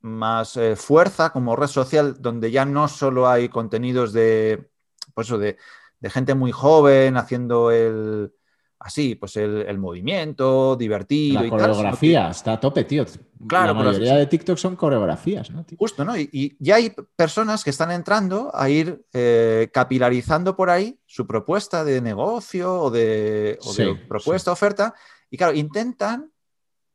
más 0.00 0.56
eh, 0.56 0.76
fuerza 0.76 1.30
como 1.30 1.56
red 1.56 1.68
social, 1.68 2.16
donde 2.20 2.50
ya 2.50 2.64
no 2.64 2.88
solo 2.88 3.28
hay 3.28 3.48
contenidos 3.48 4.12
de, 4.12 4.70
pues 5.14 5.28
eso, 5.28 5.38
de, 5.38 5.56
de 6.00 6.10
gente 6.10 6.34
muy 6.34 6.52
joven 6.52 7.16
haciendo 7.16 7.70
el, 7.70 8.32
así, 8.80 9.14
pues 9.14 9.36
el, 9.36 9.62
el 9.68 9.78
movimiento 9.78 10.74
divertido 10.74 11.40
La 11.40 11.46
y 11.46 11.50
tal, 11.50 11.58
coreografía 11.58 12.30
está 12.30 12.54
a 12.54 12.60
tope, 12.60 12.84
tío. 12.84 13.04
Claro, 13.46 13.68
la 13.68 13.74
mayoría 13.84 14.16
de 14.16 14.26
TikTok 14.26 14.56
son 14.58 14.74
coreografías, 14.76 15.50
¿no? 15.50 15.64
tío? 15.64 15.78
Justo, 15.78 16.04
¿no? 16.04 16.16
Y, 16.16 16.28
y 16.32 16.56
ya 16.58 16.76
hay 16.76 16.92
personas 17.16 17.62
que 17.62 17.70
están 17.70 17.90
entrando 17.90 18.50
a 18.54 18.68
ir 18.68 19.04
eh, 19.12 19.68
capilarizando 19.72 20.56
por 20.56 20.70
ahí 20.70 20.98
su 21.06 21.26
propuesta 21.26 21.84
de 21.84 22.00
negocio 22.00 22.74
o 22.74 22.90
de, 22.90 23.58
o 23.62 23.72
de 23.72 23.84
Sí, 23.84 24.00
propuesta, 24.08 24.50
oferta, 24.50 24.94
y 25.30 25.36
claro, 25.36 25.54
intentan 25.54 26.32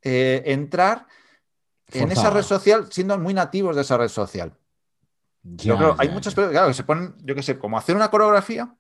eh, 0.02 0.44
entrar 0.46 1.08
en 1.92 2.12
esa 2.12 2.30
red 2.32 2.44
social 2.44 2.88
siendo 2.92 3.18
muy 3.18 3.34
nativos 3.34 3.76
de 3.76 3.84
esa 3.84 3.98
red 3.98 4.10
social. 4.10 4.54
Yo 5.44 5.74
Ya, 5.74 5.78
creo, 5.78 5.96
hay 6.00 6.08
ya, 6.08 6.14
muchas 6.14 6.34
personas 6.34 6.52
claro, 6.52 6.68
que 6.70 6.74
se 6.74 6.84
ponen, 6.84 7.16
yo 7.24 7.36
qué 7.36 7.44
sé, 7.44 7.58
como 7.60 7.78
hacer 7.78 7.96
una 7.96 8.10
coreografía 8.10 8.76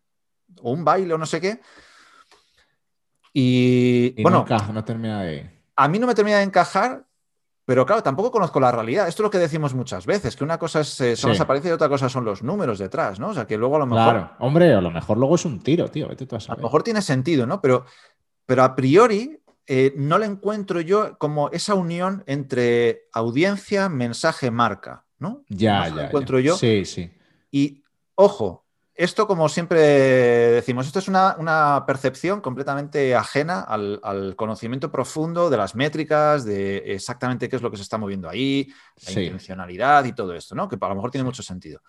o 0.62 0.72
un 0.72 0.84
baile 0.84 1.14
o 1.14 1.18
no 1.18 1.26
sé 1.28 1.40
qué. 1.40 1.62
Y, 3.38 4.14
Y 4.18 4.24
bueno, 4.24 4.38
no, 4.38 4.44
encaja, 4.44 4.72
no 4.72 4.86
termina 4.86 5.22
de. 5.22 5.50
a 5.76 5.88
mí 5.90 6.00
no 6.00 6.08
me 6.08 6.16
termina 6.16 6.38
de 6.38 6.44
encajar, 6.44 7.06
pero 7.66 7.86
claro, 7.86 8.02
tampoco 8.02 8.32
conozco 8.32 8.62
la 8.62 8.72
realidad. 8.72 9.10
Esto 9.10 9.24
es 9.24 9.26
lo 9.26 9.30
que 9.30 9.40
decimos 9.40 9.74
muchas 9.74 10.06
veces, 10.06 10.38
que 10.38 10.46
una 10.46 10.58
cosa 10.58 10.80
es, 10.80 11.02
eh, 11.02 11.18
son 11.18 11.32
Sí. 11.32 11.34
las 11.34 11.42
apariencias 11.42 11.72
y 11.72 11.76
otra 11.76 11.90
cosa 11.90 12.08
son 12.08 12.24
los 12.24 12.44
números 12.44 12.80
detrás, 12.80 13.20
¿no? 13.20 13.30
O 13.30 13.34
sea, 13.34 13.46
que 13.46 13.58
luego 13.58 13.76
a 13.76 13.80
lo 13.80 13.88
mejor, 13.88 14.04
Claro, 14.14 14.32
hombre, 14.40 14.74
a 14.74 14.80
lo 14.80 14.90
mejor 14.90 15.18
luego 15.18 15.36
es 15.36 15.44
un 15.44 15.60
tiro, 15.60 15.90
tío. 15.92 16.08
Vete 16.08 16.26
tú 16.26 16.38
a 16.38 16.56
lo 16.56 16.64
mejor 16.64 16.82
tiene 16.84 17.02
sentido, 17.02 17.46
¿no? 17.46 17.60
Pero, 17.60 17.86
pero 18.46 18.64
a 18.64 18.74
priori 18.74 19.38
eh, 19.68 19.94
no 19.98 20.18
le 20.18 20.28
encuentro 20.28 20.80
yo 20.80 21.18
como 21.18 21.50
esa 21.50 21.74
unión 21.74 22.24
entre 22.28 23.08
audiencia, 23.12 23.90
mensaje, 23.90 24.50
marca, 24.52 25.04
¿no? 25.20 25.44
Ya, 25.50 25.90
No 25.90 25.98
ya. 25.98 26.06
encuentro 26.06 26.40
ya. 26.40 26.46
yo. 26.50 26.56
Sí, 26.56 26.86
sí. 26.86 27.12
Y 27.52 27.84
ojo, 28.14 28.65
esto 28.96 29.28
como 29.28 29.50
siempre 29.50 29.80
decimos, 29.80 30.88
esto 30.88 31.00
es 31.00 31.08
una, 31.08 31.36
una 31.38 31.84
percepción 31.86 32.40
completamente 32.42 33.14
ajena 33.14 33.62
al, 33.62 34.00
al 34.04 34.36
conocimiento 34.36 34.92
profundo 34.92 35.50
de 35.50 35.58
las 35.58 35.76
métricas, 35.76 36.46
de 36.46 36.78
exactamente 36.94 37.50
qué 37.50 37.58
es 37.58 37.62
lo 37.62 37.70
que 37.72 37.78
se 37.78 37.84
está 37.84 37.98
moviendo 37.98 38.30
ahí, 38.30 38.68
la 39.06 39.12
Sí. 39.12 39.22
intencionalidad 39.22 40.06
y 40.06 40.14
todo 40.14 40.34
esto, 40.34 40.56
¿no? 40.56 40.68
Que 40.70 40.78
a 40.80 40.88
lo 40.90 40.96
mejor 40.96 41.12
tiene 41.12 41.26
mucho 41.26 41.44
sentido. 41.44 41.82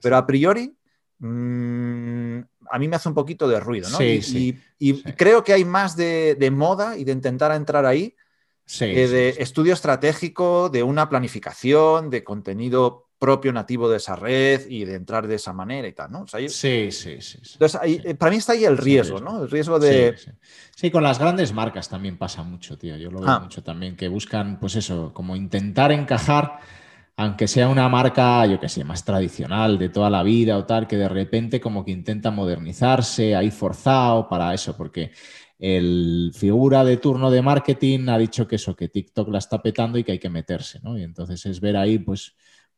Pero 0.00 0.16
a 0.16 0.26
priori, 0.26 0.74
mm, 1.18 2.38
a 2.70 2.78
mí 2.78 2.88
me 2.88 2.96
hace 2.96 3.08
un 3.08 3.14
poquito 3.14 3.46
de 3.46 3.60
ruido, 3.60 3.90
¿no? 3.90 3.98
Sí, 3.98 4.04
y, 4.16 4.22
sí, 4.22 4.58
y- 4.78 5.02
creo 5.14 5.44
que 5.44 5.52
hay 5.52 5.64
más 5.64 5.96
de, 5.96 6.34
de 6.38 6.50
moda 6.50 6.96
y 6.96 7.04
de 7.04 7.12
intentar 7.12 7.52
entrar 7.52 7.84
ahí 7.86 8.16
sí, 8.64 8.86
de 8.86 9.30
estudio 9.38 9.72
estratégico, 9.74 10.68
de 10.70 10.82
una 10.82 11.08
planificación, 11.08 12.10
de 12.10 12.24
contenido 12.24 13.03
propio 13.24 13.52
nativo 13.52 13.88
de 13.88 13.96
esa 13.96 14.16
red 14.16 14.68
y 14.68 14.84
de 14.84 14.94
entrar 14.96 15.26
de 15.26 15.36
esa 15.36 15.52
manera 15.54 15.88
y 15.88 15.92
tal, 15.92 16.10
¿no? 16.12 16.20
O 16.22 16.26
sea, 16.26 16.38
ahí- 16.40 16.48
Sí, 16.50 16.88
sí, 16.90 17.16
sí. 17.20 17.38
sí. 17.42 17.52
entonces, 17.54 17.80
ahí- 17.80 18.00
eh, 18.04 18.14
para 18.14 18.30
mí 18.32 18.36
está 18.36 18.52
ahí 18.52 18.64
el 18.64 18.76
riesgo. 18.76 19.18
¿no? 19.20 19.42
El 19.44 19.50
riesgo 19.50 19.78
de... 19.78 20.14
Sí, 20.18 20.24
sí. 20.26 20.30
Sí, 20.76 20.90
con 20.90 21.02
las 21.02 21.18
grandes 21.18 21.52
marcas 21.54 21.88
también 21.88 22.18
pasa 22.18 22.42
mucho, 22.42 22.76
tío. 22.76 22.96
Yo 22.96 23.10
lo 23.10 23.20
veo 23.20 23.30
Ah. 23.30 23.40
mucho 23.40 23.62
también, 23.62 23.96
que 23.96 24.08
buscan, 24.08 24.58
pues 24.60 24.76
eso, 24.76 25.12
como 25.14 25.34
intentar 25.36 25.90
encajar, 25.92 26.58
aunque 27.16 27.46
sea 27.48 27.68
una 27.68 27.88
marca, 27.88 28.44
yo 28.46 28.58
qué 28.60 28.68
sé, 28.68 28.84
más 28.84 29.04
tradicional 29.04 29.78
de 29.78 29.88
toda 29.88 30.10
la 30.10 30.22
vida 30.22 30.58
o 30.58 30.64
tal, 30.66 30.86
que 30.86 30.96
de 30.96 31.08
repente 31.08 31.60
como 31.60 31.84
que 31.84 31.92
intenta 31.92 32.30
modernizarse, 32.30 33.34
ahí 33.36 33.50
forzado 33.50 34.28
para 34.28 34.52
eso, 34.52 34.76
porque 34.76 35.12
el 35.58 36.32
figura 36.34 36.84
de 36.84 36.96
turno 36.96 37.30
de 37.30 37.40
marketing 37.40 38.08
ha 38.08 38.18
dicho 38.18 38.46
que 38.48 38.56
eso, 38.56 38.74
que 38.74 38.88
TikTok 38.88 39.28
la 39.30 39.38
está 39.38 39.62
petando 39.62 39.96
y 39.96 40.04
que 40.04 40.12
hay 40.12 40.18
que 40.18 40.28
meterse, 40.28 40.80
¿no? 40.82 40.98
Y 40.98 41.02
entonces 41.04 41.46
es 41.46 41.60
ver 41.60 41.76
ahí, 41.76 41.98
pues, 41.98 42.34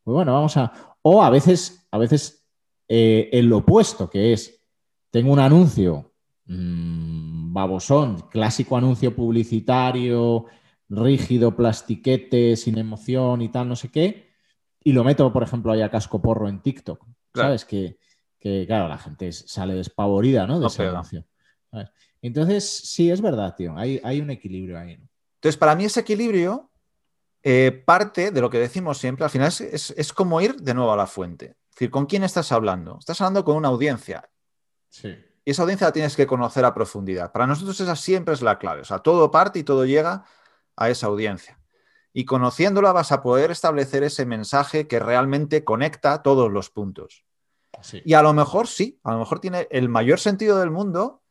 pues 0.07 0.15
bueno, 0.15 0.33
vamos 0.35 0.57
a. 0.57 0.73
O 1.03 1.21
a 1.21 1.31
veces, 1.31 1.89
a 1.91 1.99
veces 1.99 2.47
eh, 2.87 3.29
el 3.33 3.53
opuesto, 3.53 4.09
que 4.09 4.33
es 4.33 4.65
tengo 5.11 5.33
un 5.33 5.41
anuncio 5.41 6.13
mm, 6.45 7.53
babosón, 7.53 8.21
clásico 8.31 8.77
anuncio 8.77 9.15
publicitario, 9.17 10.45
rígido, 10.89 11.57
plastiquete, 11.57 12.55
sin 12.55 12.79
emoción 12.79 13.43
y 13.43 13.49
tal, 13.49 13.69
no 13.69 13.75
sé 13.75 13.89
qué, 13.91 14.29
y 14.85 14.93
lo 14.93 15.03
meto, 15.03 15.33
por 15.33 15.43
ejemplo, 15.43 15.73
ahí 15.73 15.83
a 15.83 15.91
casco 15.91 16.23
porro 16.23 16.49
en 16.49 16.63
TikTok. 16.63 17.05
Claro. 17.33 17.49
¿Sabes? 17.49 17.65
Que, 17.65 17.99
que, 18.39 18.65
claro, 18.65 18.87
la 18.87 18.99
gente 18.99 19.27
es- 19.27 19.45
sale 19.51 19.75
despavorida, 19.75 20.47
¿no? 20.47 20.55
De 20.55 20.61
No 20.61 20.67
ese 20.69 20.79
pega. 20.79 20.91
anuncio. 20.93 21.25
Entonces, 22.23 22.65
sí, 22.69 23.11
es 23.11 23.21
verdad, 23.21 23.55
tío. 23.57 23.77
Hay, 23.77 24.01
hay 24.05 24.21
un 24.21 24.31
equilibrio 24.31 24.79
ahí. 24.79 24.97
¿no? 24.99 25.09
Entonces, 25.39 25.57
para 25.57 25.75
mí 25.75 25.85
ese 25.85 26.01
equilibrio 26.01 26.71
eh, 27.49 27.71
parte 27.87 28.33
de 28.33 28.41
lo 28.41 28.51
que 28.51 28.59
decimos 28.59 28.99
siempre, 28.99 29.23
al 29.25 29.31
final 29.31 29.47
es, 29.49 29.61
es- 29.61 29.95
es 29.97 30.13
como 30.13 30.41
ir 30.41 30.57
de 30.57 30.75
nuevo 30.75 30.93
a 30.93 30.97
la 30.97 31.07
fuente. 31.07 31.57
Es 31.71 31.77
decir, 31.77 31.91
¿con 31.91 32.07
quién 32.07 32.25
estás 32.25 32.51
hablando? 32.51 32.97
Estás 32.99 33.21
hablando 33.21 33.45
con 33.45 33.55
una 33.57 33.69
audiencia 33.69 34.29
Sí. 34.89 35.15
y 35.45 35.51
esa 35.53 35.63
audiencia 35.63 35.87
la 35.87 35.93
tienes 35.93 36.17
que 36.17 36.27
conocer 36.27 36.65
a 36.65 36.75
profundidad. 36.75 37.31
Para 37.31 37.47
nosotros 37.47 37.79
esa 37.81 37.95
siempre 37.95 38.35
es 38.35 38.43
la 38.43 38.59
clave. 38.59 38.81
O 38.81 38.85
sea, 38.85 38.99
todo 38.99 39.31
parte 39.31 39.61
y 39.61 39.63
todo 39.63 39.85
llega 39.85 40.25
a 40.77 40.91
esa 40.91 41.07
audiencia. 41.07 41.61
Y 42.13 42.25
conociéndola 42.25 42.93
vas 42.93 43.13
a 43.13 43.23
poder 43.23 43.51
establecer 43.53 44.03
ese 44.03 44.27
mensaje 44.27 44.89
que 44.89 44.99
realmente 44.99 45.63
conecta 45.63 46.23
todos 46.23 46.51
los 46.51 46.71
puntos. 46.71 47.25
sí. 47.83 48.01
Y 48.05 48.15
a 48.15 48.23
lo 48.23 48.33
mejor 48.33 48.67
sí, 48.67 48.99
a 49.05 49.13
lo 49.13 49.19
mejor 49.21 49.39
tiene 49.39 49.69
el 49.71 49.89
mayor 49.89 50.19
sentido 50.19 50.59
del 50.59 50.71
mundo 50.73 51.23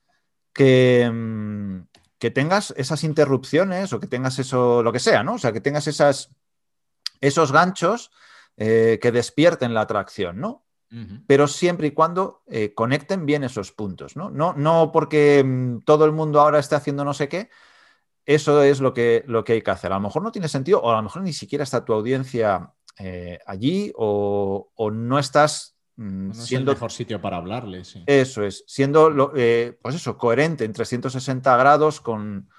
que, 0.53 1.09
mm, 1.11 1.87
que 2.17 2.31
tengas 2.31 2.73
esas 2.77 3.03
interrupciones 3.03 3.91
o 3.93 3.99
que 3.99 4.07
tengas 4.07 4.39
eso, 4.39 4.83
lo 4.83 4.91
que 4.91 4.99
sea, 4.99 5.23
¿no? 5.23 5.33
O 5.33 5.37
sea, 5.37 5.51
que 5.51 5.61
tengas 5.61 5.87
esas, 5.87 6.31
esos 7.21 7.51
ganchos 7.51 8.11
eh, 8.57 8.99
que 9.01 9.11
despierten 9.11 9.73
la 9.73 9.81
atracción, 9.81 10.39
¿no? 10.39 10.63
Pero 11.27 11.47
siempre 11.47 11.87
y 11.87 11.91
cuando 11.91 12.43
eh, 12.47 12.73
conecten 12.73 13.25
bien 13.25 13.43
esos 13.43 13.73
puntos, 13.73 14.15
¿no? 14.15 14.29
No, 14.29 14.53
no 14.53 14.93
porque 14.93 15.43
mm, 15.43 15.79
todo 15.81 16.05
el 16.05 16.13
mundo 16.13 16.39
ahora 16.39 16.59
esté 16.59 16.75
haciendo 16.75 17.03
no 17.03 17.13
sé 17.13 17.27
qué, 17.27 17.49
eso 18.25 18.63
es 18.63 18.79
lo 18.79 18.93
que, 18.93 19.25
lo 19.27 19.43
que 19.43 19.53
hay 19.53 19.61
que 19.61 19.71
hacer. 19.71 19.91
A 19.91 19.95
lo 19.95 20.01
mejor 20.01 20.23
no 20.23 20.31
tiene 20.31 20.47
sentido 20.47 20.79
o 20.81 20.91
a 20.91 20.95
lo 20.95 21.03
mejor 21.03 21.23
ni 21.23 21.33
siquiera 21.33 21.65
está 21.65 21.83
tu 21.83 21.91
audiencia 21.91 22.73
eh, 22.97 23.39
allí 23.45 23.91
o, 23.95 24.71
o 24.73 24.91
no 24.91 25.19
estás 25.19 25.74
mm, 25.97 26.31
es 26.31 26.37
siendo 26.37 26.71
el 26.71 26.77
mejor 26.77 26.91
sitio 26.91 27.21
para 27.21 27.37
hablarle, 27.37 27.83
sí. 27.83 28.03
eso 28.05 28.43
es, 28.43 28.63
siendo 28.67 29.09
lo- 29.09 29.31
eh, 29.35 29.77
pues 29.81 29.95
eso, 29.95 30.17
coherente 30.17 30.65
en 30.65 30.73
360 30.73 31.55
grados 31.57 32.01
con, 32.01 32.49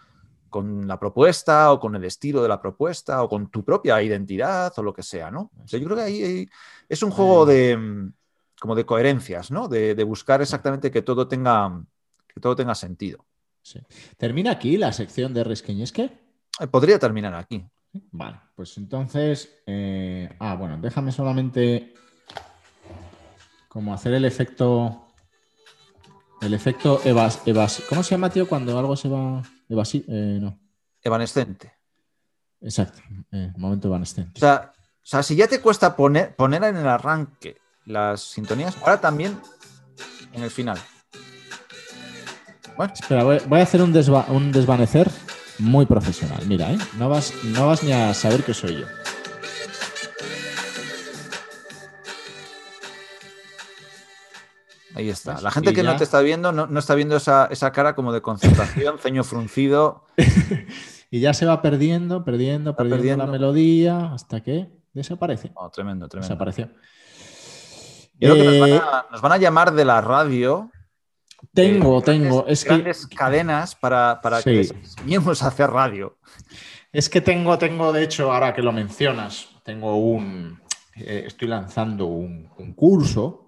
con 0.49 0.87
la 0.87 0.99
propuesta 0.99 1.73
o 1.73 1.81
con 1.81 1.95
el 1.97 2.05
estilo 2.05 2.43
de 2.43 2.49
la 2.49 2.61
propuesta 2.61 3.23
o 3.23 3.29
con 3.29 3.51
tu 3.51 3.65
propia 3.65 4.03
identidad 4.03 4.73
o 4.77 4.83
lo 4.83 4.93
que 4.95 5.03
sea, 5.03 5.31
¿no? 5.31 5.51
O 5.63 5.69
sea, 5.69 5.79
yo 5.79 5.87
creo 5.87 5.97
que 5.97 6.03
ahí 6.03 6.49
es 6.89 7.03
un 7.03 7.11
juego 7.11 7.45
de 7.47 7.77
mm, 7.77 8.13
como 8.61 8.75
de 8.75 8.87
coherencias, 8.87 9.51
¿no? 9.51 9.69
De, 9.69 9.95
de 9.95 10.05
buscar 10.05 10.41
exactamente 10.41 10.91
que 10.91 11.03
todo 11.03 11.29
tenga 11.29 11.83
que 12.33 12.41
todo 12.41 12.55
tenga 12.57 12.75
sentido. 12.75 13.25
sí. 13.63 13.81
¿Termina 14.19 14.53
aquí 14.53 14.77
la 14.77 14.93
sección 14.93 15.33
de 15.35 15.43
Resqueñesque? 15.45 16.11
Eh, 16.61 16.67
Podría 16.69 16.99
terminar 16.99 17.35
aquí. 17.35 17.65
Vale, 18.13 18.39
pues 18.55 18.77
entonces. 18.79 19.63
eh, 19.67 20.29
ah, 20.39 20.55
bueno, 20.55 20.79
déjame 20.81 21.13
solamente. 21.13 21.95
Como 23.77 23.93
hacer 23.93 24.15
el 24.15 24.25
efecto. 24.25 25.03
El 26.41 26.55
efecto 26.55 27.03
evas, 27.05 27.41
evas- 27.45 27.83
¿Cómo 27.91 28.03
se 28.03 28.13
llama, 28.13 28.31
tío, 28.31 28.49
cuando 28.49 28.79
algo 28.79 28.97
se 28.97 29.07
va. 29.07 29.43
Evasi 29.69 30.03
eh, 30.09 30.39
no. 30.41 30.59
Evanescente. 31.03 31.75
Exacto. 32.63 33.03
eh, 33.33 33.53
momento 33.59 33.89
evanescente. 33.89 34.33
O 34.37 34.41
sea, 34.41 34.73
o 34.75 34.99
sea, 35.03 35.23
si 35.23 35.37
ya 35.37 35.47
te 35.47 35.61
cuesta 35.61 35.95
poner, 35.95 36.35
poner 36.35 36.65
en 36.65 36.79
el 36.79 36.89
arranque 36.89 37.59
las 37.85 38.23
sintonías, 38.23 38.75
ahora 38.79 38.99
también 38.99 39.39
en 40.33 40.43
el 40.43 40.51
final. 40.51 40.79
Bueno, 42.79 42.95
Espera, 42.95 43.25
voy, 43.25 43.41
voy 43.47 43.61
a 43.61 43.63
hacer 43.65 43.83
un, 43.83 43.93
desva- 43.93 44.29
un 44.31 44.53
desvanecer 44.53 45.11
muy 45.59 45.85
profesional. 45.85 46.47
Mira, 46.47 46.73
¿eh? 46.73 46.79
No 46.97 47.11
vas, 47.11 47.35
no 47.45 47.67
vas 47.67 47.83
ni 47.83 47.93
a 47.93 48.15
saber 48.15 48.43
que 48.43 48.55
soy 48.55 48.81
yo. 48.81 48.87
Ahí 54.97 55.11
está. 55.11 55.41
La 55.43 55.51
gente 55.51 55.73
que 55.75 55.83
no 55.83 55.95
te 55.97 56.05
está 56.05 56.21
viendo 56.23 56.53
no, 56.53 56.67
no 56.67 56.79
está 56.81 56.95
viendo 56.95 57.17
esa, 57.17 57.47
esa 57.51 57.71
cara 57.71 57.95
como 57.95 58.13
de 58.13 58.23
concentración, 58.23 58.99
ceño 59.03 59.23
fruncido. 59.25 60.05
Y 61.09 61.21
ya 61.21 61.33
se 61.35 61.47
va 61.47 61.63
perdiendo, 61.63 62.25
perdiendo, 62.25 62.73
Va 62.73 62.77
perdiendo, 62.79 62.97
perdiendo. 62.99 63.27
la 63.27 63.31
melodía 63.31 64.13
hasta 64.13 64.43
que 64.43 64.69
desaparece. 64.93 65.53
Oh, 65.55 65.71
tremendo, 65.71 66.09
tremendo. 66.09 66.29
Desapareció. 66.35 66.69
Yo 68.19 68.33
creo 68.33 68.35
que 68.35 68.45
nos 68.45 68.55
Eh, 68.55 68.61
van, 68.61 68.73
a, 68.73 69.07
nos 69.13 69.21
van 69.21 69.33
a 69.33 69.37
llamar 69.37 69.73
de 69.73 69.85
la 69.85 70.01
radio. 70.01 70.69
Tengo, 71.55 72.01
eh, 72.01 72.03
tengo. 72.03 72.37
grandes- 72.43 72.53
Es 72.53 72.65
que, 72.65 72.69
grandes 72.71 73.07
cadenas 73.07 73.77
para, 73.77 74.21
para 74.21 74.39
que 74.43 74.51
Sí. 74.51 74.57
les 74.57 74.71
enseñemos 74.73 75.43
a 75.45 75.49
hacer 75.49 75.71
radio. 75.71 76.19
es 76.93 77.09
que 77.09 77.21
tengo, 77.21 77.57
tengo, 77.59 77.93
de 77.93 78.03
hecho, 78.03 78.33
ahora 78.33 78.53
que 78.53 78.63
lo 78.63 78.73
mencionas, 78.73 79.49
tengo 79.65 79.97
un. 79.97 80.61
eh, 80.97 81.25
estoy 81.27 81.47
lanzando 81.49 82.07
un, 82.07 82.49
un 82.59 82.73
curso 82.73 83.46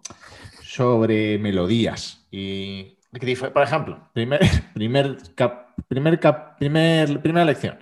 sobre 0.78 1.38
melodías. 1.38 2.24
Y, 2.30 2.96
por 3.52 3.62
ejemplo, 3.62 4.08
primer, 4.14 4.38
primer, 4.74 5.16
cap- 5.34 5.74
primer, 5.88 6.20
cap- 6.20 6.56
primer- 6.58 7.20
primera 7.20 7.44
lección: 7.44 7.78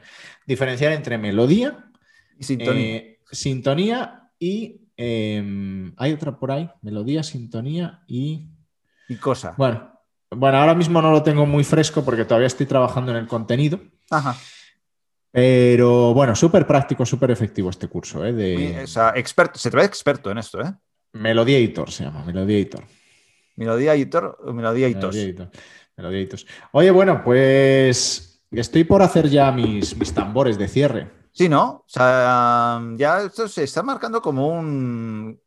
diferenciar 0.46 0.92
entre 0.92 1.18
melodía, 1.18 1.90
Y 2.38 2.44
sintonía. 2.44 2.86
eh, 2.96 3.18
sintonía 3.30 4.30
y. 4.38 4.80
em, 4.96 5.92
hay 5.98 6.12
otra 6.14 6.38
por 6.38 6.50
ahí: 6.50 6.70
melodía, 6.80 7.22
sintonía 7.22 8.00
y. 8.06 8.48
y 9.08 9.16
cosa. 9.16 9.54
Bueno, 9.58 9.92
bueno, 10.30 10.56
ahora 10.58 10.74
mismo 10.74 11.02
no 11.02 11.10
lo 11.12 11.22
tengo 11.22 11.44
muy 11.44 11.64
fresco 11.64 12.02
porque 12.02 12.24
todavía 12.24 12.46
estoy 12.46 12.64
trabajando 12.66 13.12
en 13.12 13.18
el 13.18 13.26
contenido. 13.26 13.78
Ajá. 14.10 14.34
Pero 15.32 16.14
bueno, 16.14 16.34
súper 16.34 16.66
práctico, 16.66 17.04
súper 17.04 17.30
efectivo 17.30 17.68
este 17.68 17.88
curso, 17.88 18.24
¿eh? 18.24 18.32
De 18.32 18.84
o 18.84 18.86
sea, 18.86 19.12
experto, 19.16 19.58
se 19.58 19.70
te 19.70 19.76
ve 19.76 19.84
experto 19.84 20.30
en 20.30 20.38
esto, 20.38 20.62
¿eh? 20.62 20.72
Melodía 21.20 21.58
Editor 21.58 21.90
se 21.90 22.04
llama, 22.04 22.24
Melodía 22.24 22.56
Editor. 22.56 22.84
Melodía 23.56 23.94
editor 23.94 24.38
o 24.44 24.52
melodía 24.52 24.86
y 24.88 24.94
tos. 24.94 25.14
Melodía. 25.96 26.28
Oye, 26.72 26.90
bueno, 26.90 27.22
pues 27.24 28.44
estoy 28.50 28.84
por 28.84 29.00
hacer 29.02 29.28
ya 29.30 29.50
mis, 29.50 29.96
mis 29.96 30.12
tambores 30.12 30.58
de 30.58 30.68
cierre. 30.68 31.10
Sí, 31.32 31.48
¿no? 31.48 31.64
O 31.70 31.84
sea, 31.86 32.80
ya 32.96 33.22
esto 33.22 33.48
se 33.48 33.64
está 33.64 33.82
marcando 33.82 34.20
como 34.20 34.48
un. 34.48 35.40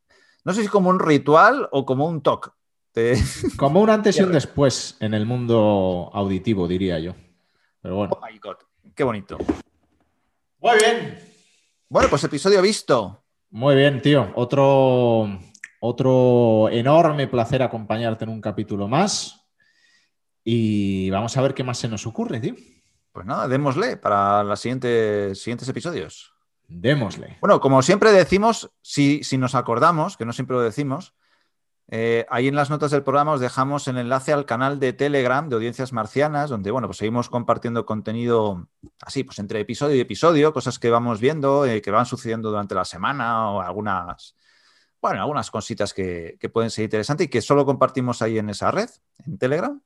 No 0.44 0.52
sé 0.52 0.62
si 0.62 0.68
como 0.68 0.90
un 0.90 0.98
ritual 0.98 1.68
o 1.70 1.86
como 1.86 2.06
un 2.08 2.20
toque. 2.20 2.50
de- 2.94 3.20
Como 3.56 3.80
un 3.80 3.90
antes 3.90 4.18
y 4.18 4.22
un 4.22 4.32
después 4.32 4.96
en 4.98 5.14
el 5.14 5.24
mundo 5.24 6.10
auditivo, 6.12 6.66
diría 6.66 6.98
yo. 6.98 7.14
Pero 7.80 7.94
bueno. 7.96 8.18
Oh 8.20 8.26
my 8.26 8.36
God, 8.40 8.56
qué 8.94 9.04
bonito. 9.04 9.38
Muy 10.58 10.78
bien. 10.78 11.18
Bueno, 11.88 12.08
pues 12.10 12.24
episodio 12.24 12.60
visto. 12.60 13.22
Muy 13.50 13.74
bien, 13.76 14.00
tío. 14.02 14.32
Otro, 14.34 15.38
otro 15.80 16.68
enorme 16.70 17.26
placer 17.26 17.62
acompañarte 17.62 18.24
en 18.24 18.30
un 18.30 18.40
capítulo 18.40 18.86
más. 18.86 19.46
Y 20.44 21.10
vamos 21.10 21.36
a 21.36 21.42
ver 21.42 21.54
qué 21.54 21.64
más 21.64 21.78
se 21.78 21.88
nos 21.88 22.06
ocurre, 22.06 22.40
tío. 22.40 22.54
Pues 23.12 23.26
nada, 23.26 23.48
démosle 23.48 23.96
para 23.96 24.44
los 24.44 24.60
siguientes, 24.60 25.40
siguientes 25.42 25.68
episodios. 25.68 26.32
Démosle. 26.68 27.38
Bueno, 27.40 27.60
como 27.60 27.82
siempre 27.82 28.12
decimos, 28.12 28.70
si, 28.80 29.24
si 29.24 29.36
nos 29.36 29.56
acordamos, 29.56 30.16
que 30.16 30.24
no 30.24 30.32
siempre 30.32 30.56
lo 30.56 30.62
decimos, 30.62 31.14
eh, 31.92 32.24
ahí 32.30 32.46
en 32.46 32.54
las 32.54 32.70
notas 32.70 32.92
del 32.92 33.02
programa 33.02 33.32
os 33.32 33.40
dejamos 33.40 33.88
el 33.88 33.98
enlace 33.98 34.32
al 34.32 34.46
canal 34.46 34.78
de 34.78 34.92
Telegram 34.92 35.48
de 35.48 35.56
Audiencias 35.56 35.92
Marcianas, 35.92 36.48
donde 36.48 36.70
bueno, 36.70 36.86
pues 36.86 36.98
seguimos 36.98 37.28
compartiendo 37.28 37.84
contenido 37.84 38.68
así, 39.00 39.24
pues 39.24 39.40
entre 39.40 39.58
episodio 39.58 39.96
y 39.96 40.00
episodio, 40.00 40.52
cosas 40.52 40.78
que 40.78 40.88
vamos 40.88 41.18
viendo, 41.18 41.66
eh, 41.66 41.82
que 41.82 41.90
van 41.90 42.06
sucediendo 42.06 42.50
durante 42.50 42.76
la 42.76 42.84
semana 42.84 43.50
o 43.50 43.60
algunas, 43.60 44.36
bueno, 45.00 45.20
algunas 45.20 45.50
cositas 45.50 45.94
que, 45.94 46.36
que 46.38 46.48
pueden 46.48 46.70
ser 46.70 46.84
interesantes 46.84 47.26
y 47.26 47.30
que 47.30 47.42
solo 47.42 47.64
compartimos 47.64 48.22
ahí 48.22 48.38
en 48.38 48.50
esa 48.50 48.70
red, 48.70 48.90
en 49.26 49.38
Telegram. 49.38 49.80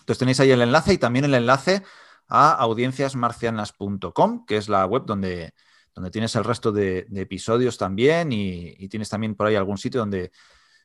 Entonces 0.00 0.18
tenéis 0.18 0.40
ahí 0.40 0.50
el 0.50 0.62
enlace 0.62 0.94
y 0.94 0.98
también 0.98 1.24
el 1.26 1.34
enlace 1.34 1.82
a 2.28 2.52
audienciasmarcianas.com, 2.52 4.46
que 4.46 4.56
es 4.56 4.68
la 4.68 4.86
web 4.86 5.04
donde, 5.04 5.52
donde 5.94 6.10
tienes 6.10 6.34
el 6.36 6.44
resto 6.44 6.72
de, 6.72 7.06
episodios 7.14 7.76
también 7.76 8.32
y, 8.32 8.74
y 8.78 8.88
tienes 8.88 9.08
también 9.08 9.34
por 9.34 9.46
ahí 9.46 9.56
algún 9.56 9.78
sitio 9.78 10.00
donde, 10.00 10.32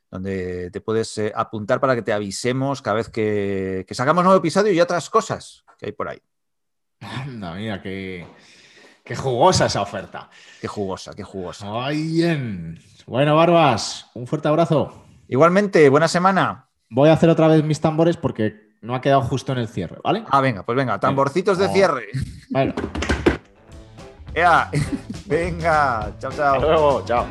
donde 0.10 0.72
te 0.72 0.82
puedes 0.82 1.18
eh, 1.18 1.32
apuntar 1.36 1.80
para 1.80 1.96
que 1.96 2.02
te 2.02 2.14
avisemos 2.14 2.82
cada 2.82 2.98
vez 2.98 3.10
que, 3.10 3.86
que 3.88 3.96
sacamos 3.96 4.24
nuevo 4.24 4.40
episodio 4.40 4.72
y 4.72 4.82
otras 4.82 5.10
cosas 5.10 5.64
que 5.78 5.88
hay 5.88 5.92
por 5.92 6.10
ahí. 6.10 6.22
Anda, 7.00 7.54
mira, 7.56 7.82
qué, 7.82 8.26
qué 9.06 9.16
jugosa 9.16 9.68
esa 9.68 9.82
oferta. 9.82 10.30
Qué 10.60 10.68
jugosa, 10.68 11.14
qué 11.14 11.24
jugosa. 11.24 11.68
Ay, 11.86 12.04
bien. 12.12 12.80
Bueno, 13.08 13.36
Barbas, 13.38 14.08
un 14.16 14.28
fuerte 14.28 14.48
abrazo. 14.50 15.06
Igualmente, 15.30 15.88
buena 15.90 16.08
semana. 16.10 16.68
Voy 16.90 17.10
a 17.10 17.14
hacer 17.14 17.30
otra 17.30 17.48
vez 17.48 17.64
mis 17.64 17.80
tambores 17.80 18.18
porque 18.18 18.74
no 18.82 18.94
ha 18.96 19.02
quedado 19.02 19.22
justo 19.22 19.52
en 19.54 19.60
el 19.60 19.68
cierre, 19.68 19.98
¿vale? 20.04 20.24
Ah, 20.30 20.42
venga, 20.42 20.64
pues 20.64 20.76
venga, 20.76 21.00
tamborcitos 21.00 21.58
de 21.58 21.66
Oh. 21.68 21.74
cierre. 21.74 22.06
Bueno, 22.50 22.74
Ea, 24.36 24.70
venga, 25.26 26.12
chao, 26.20 26.32
chao. 26.32 26.56
hasta 26.56 26.68
luego, 26.68 27.04
chao. 27.06 27.26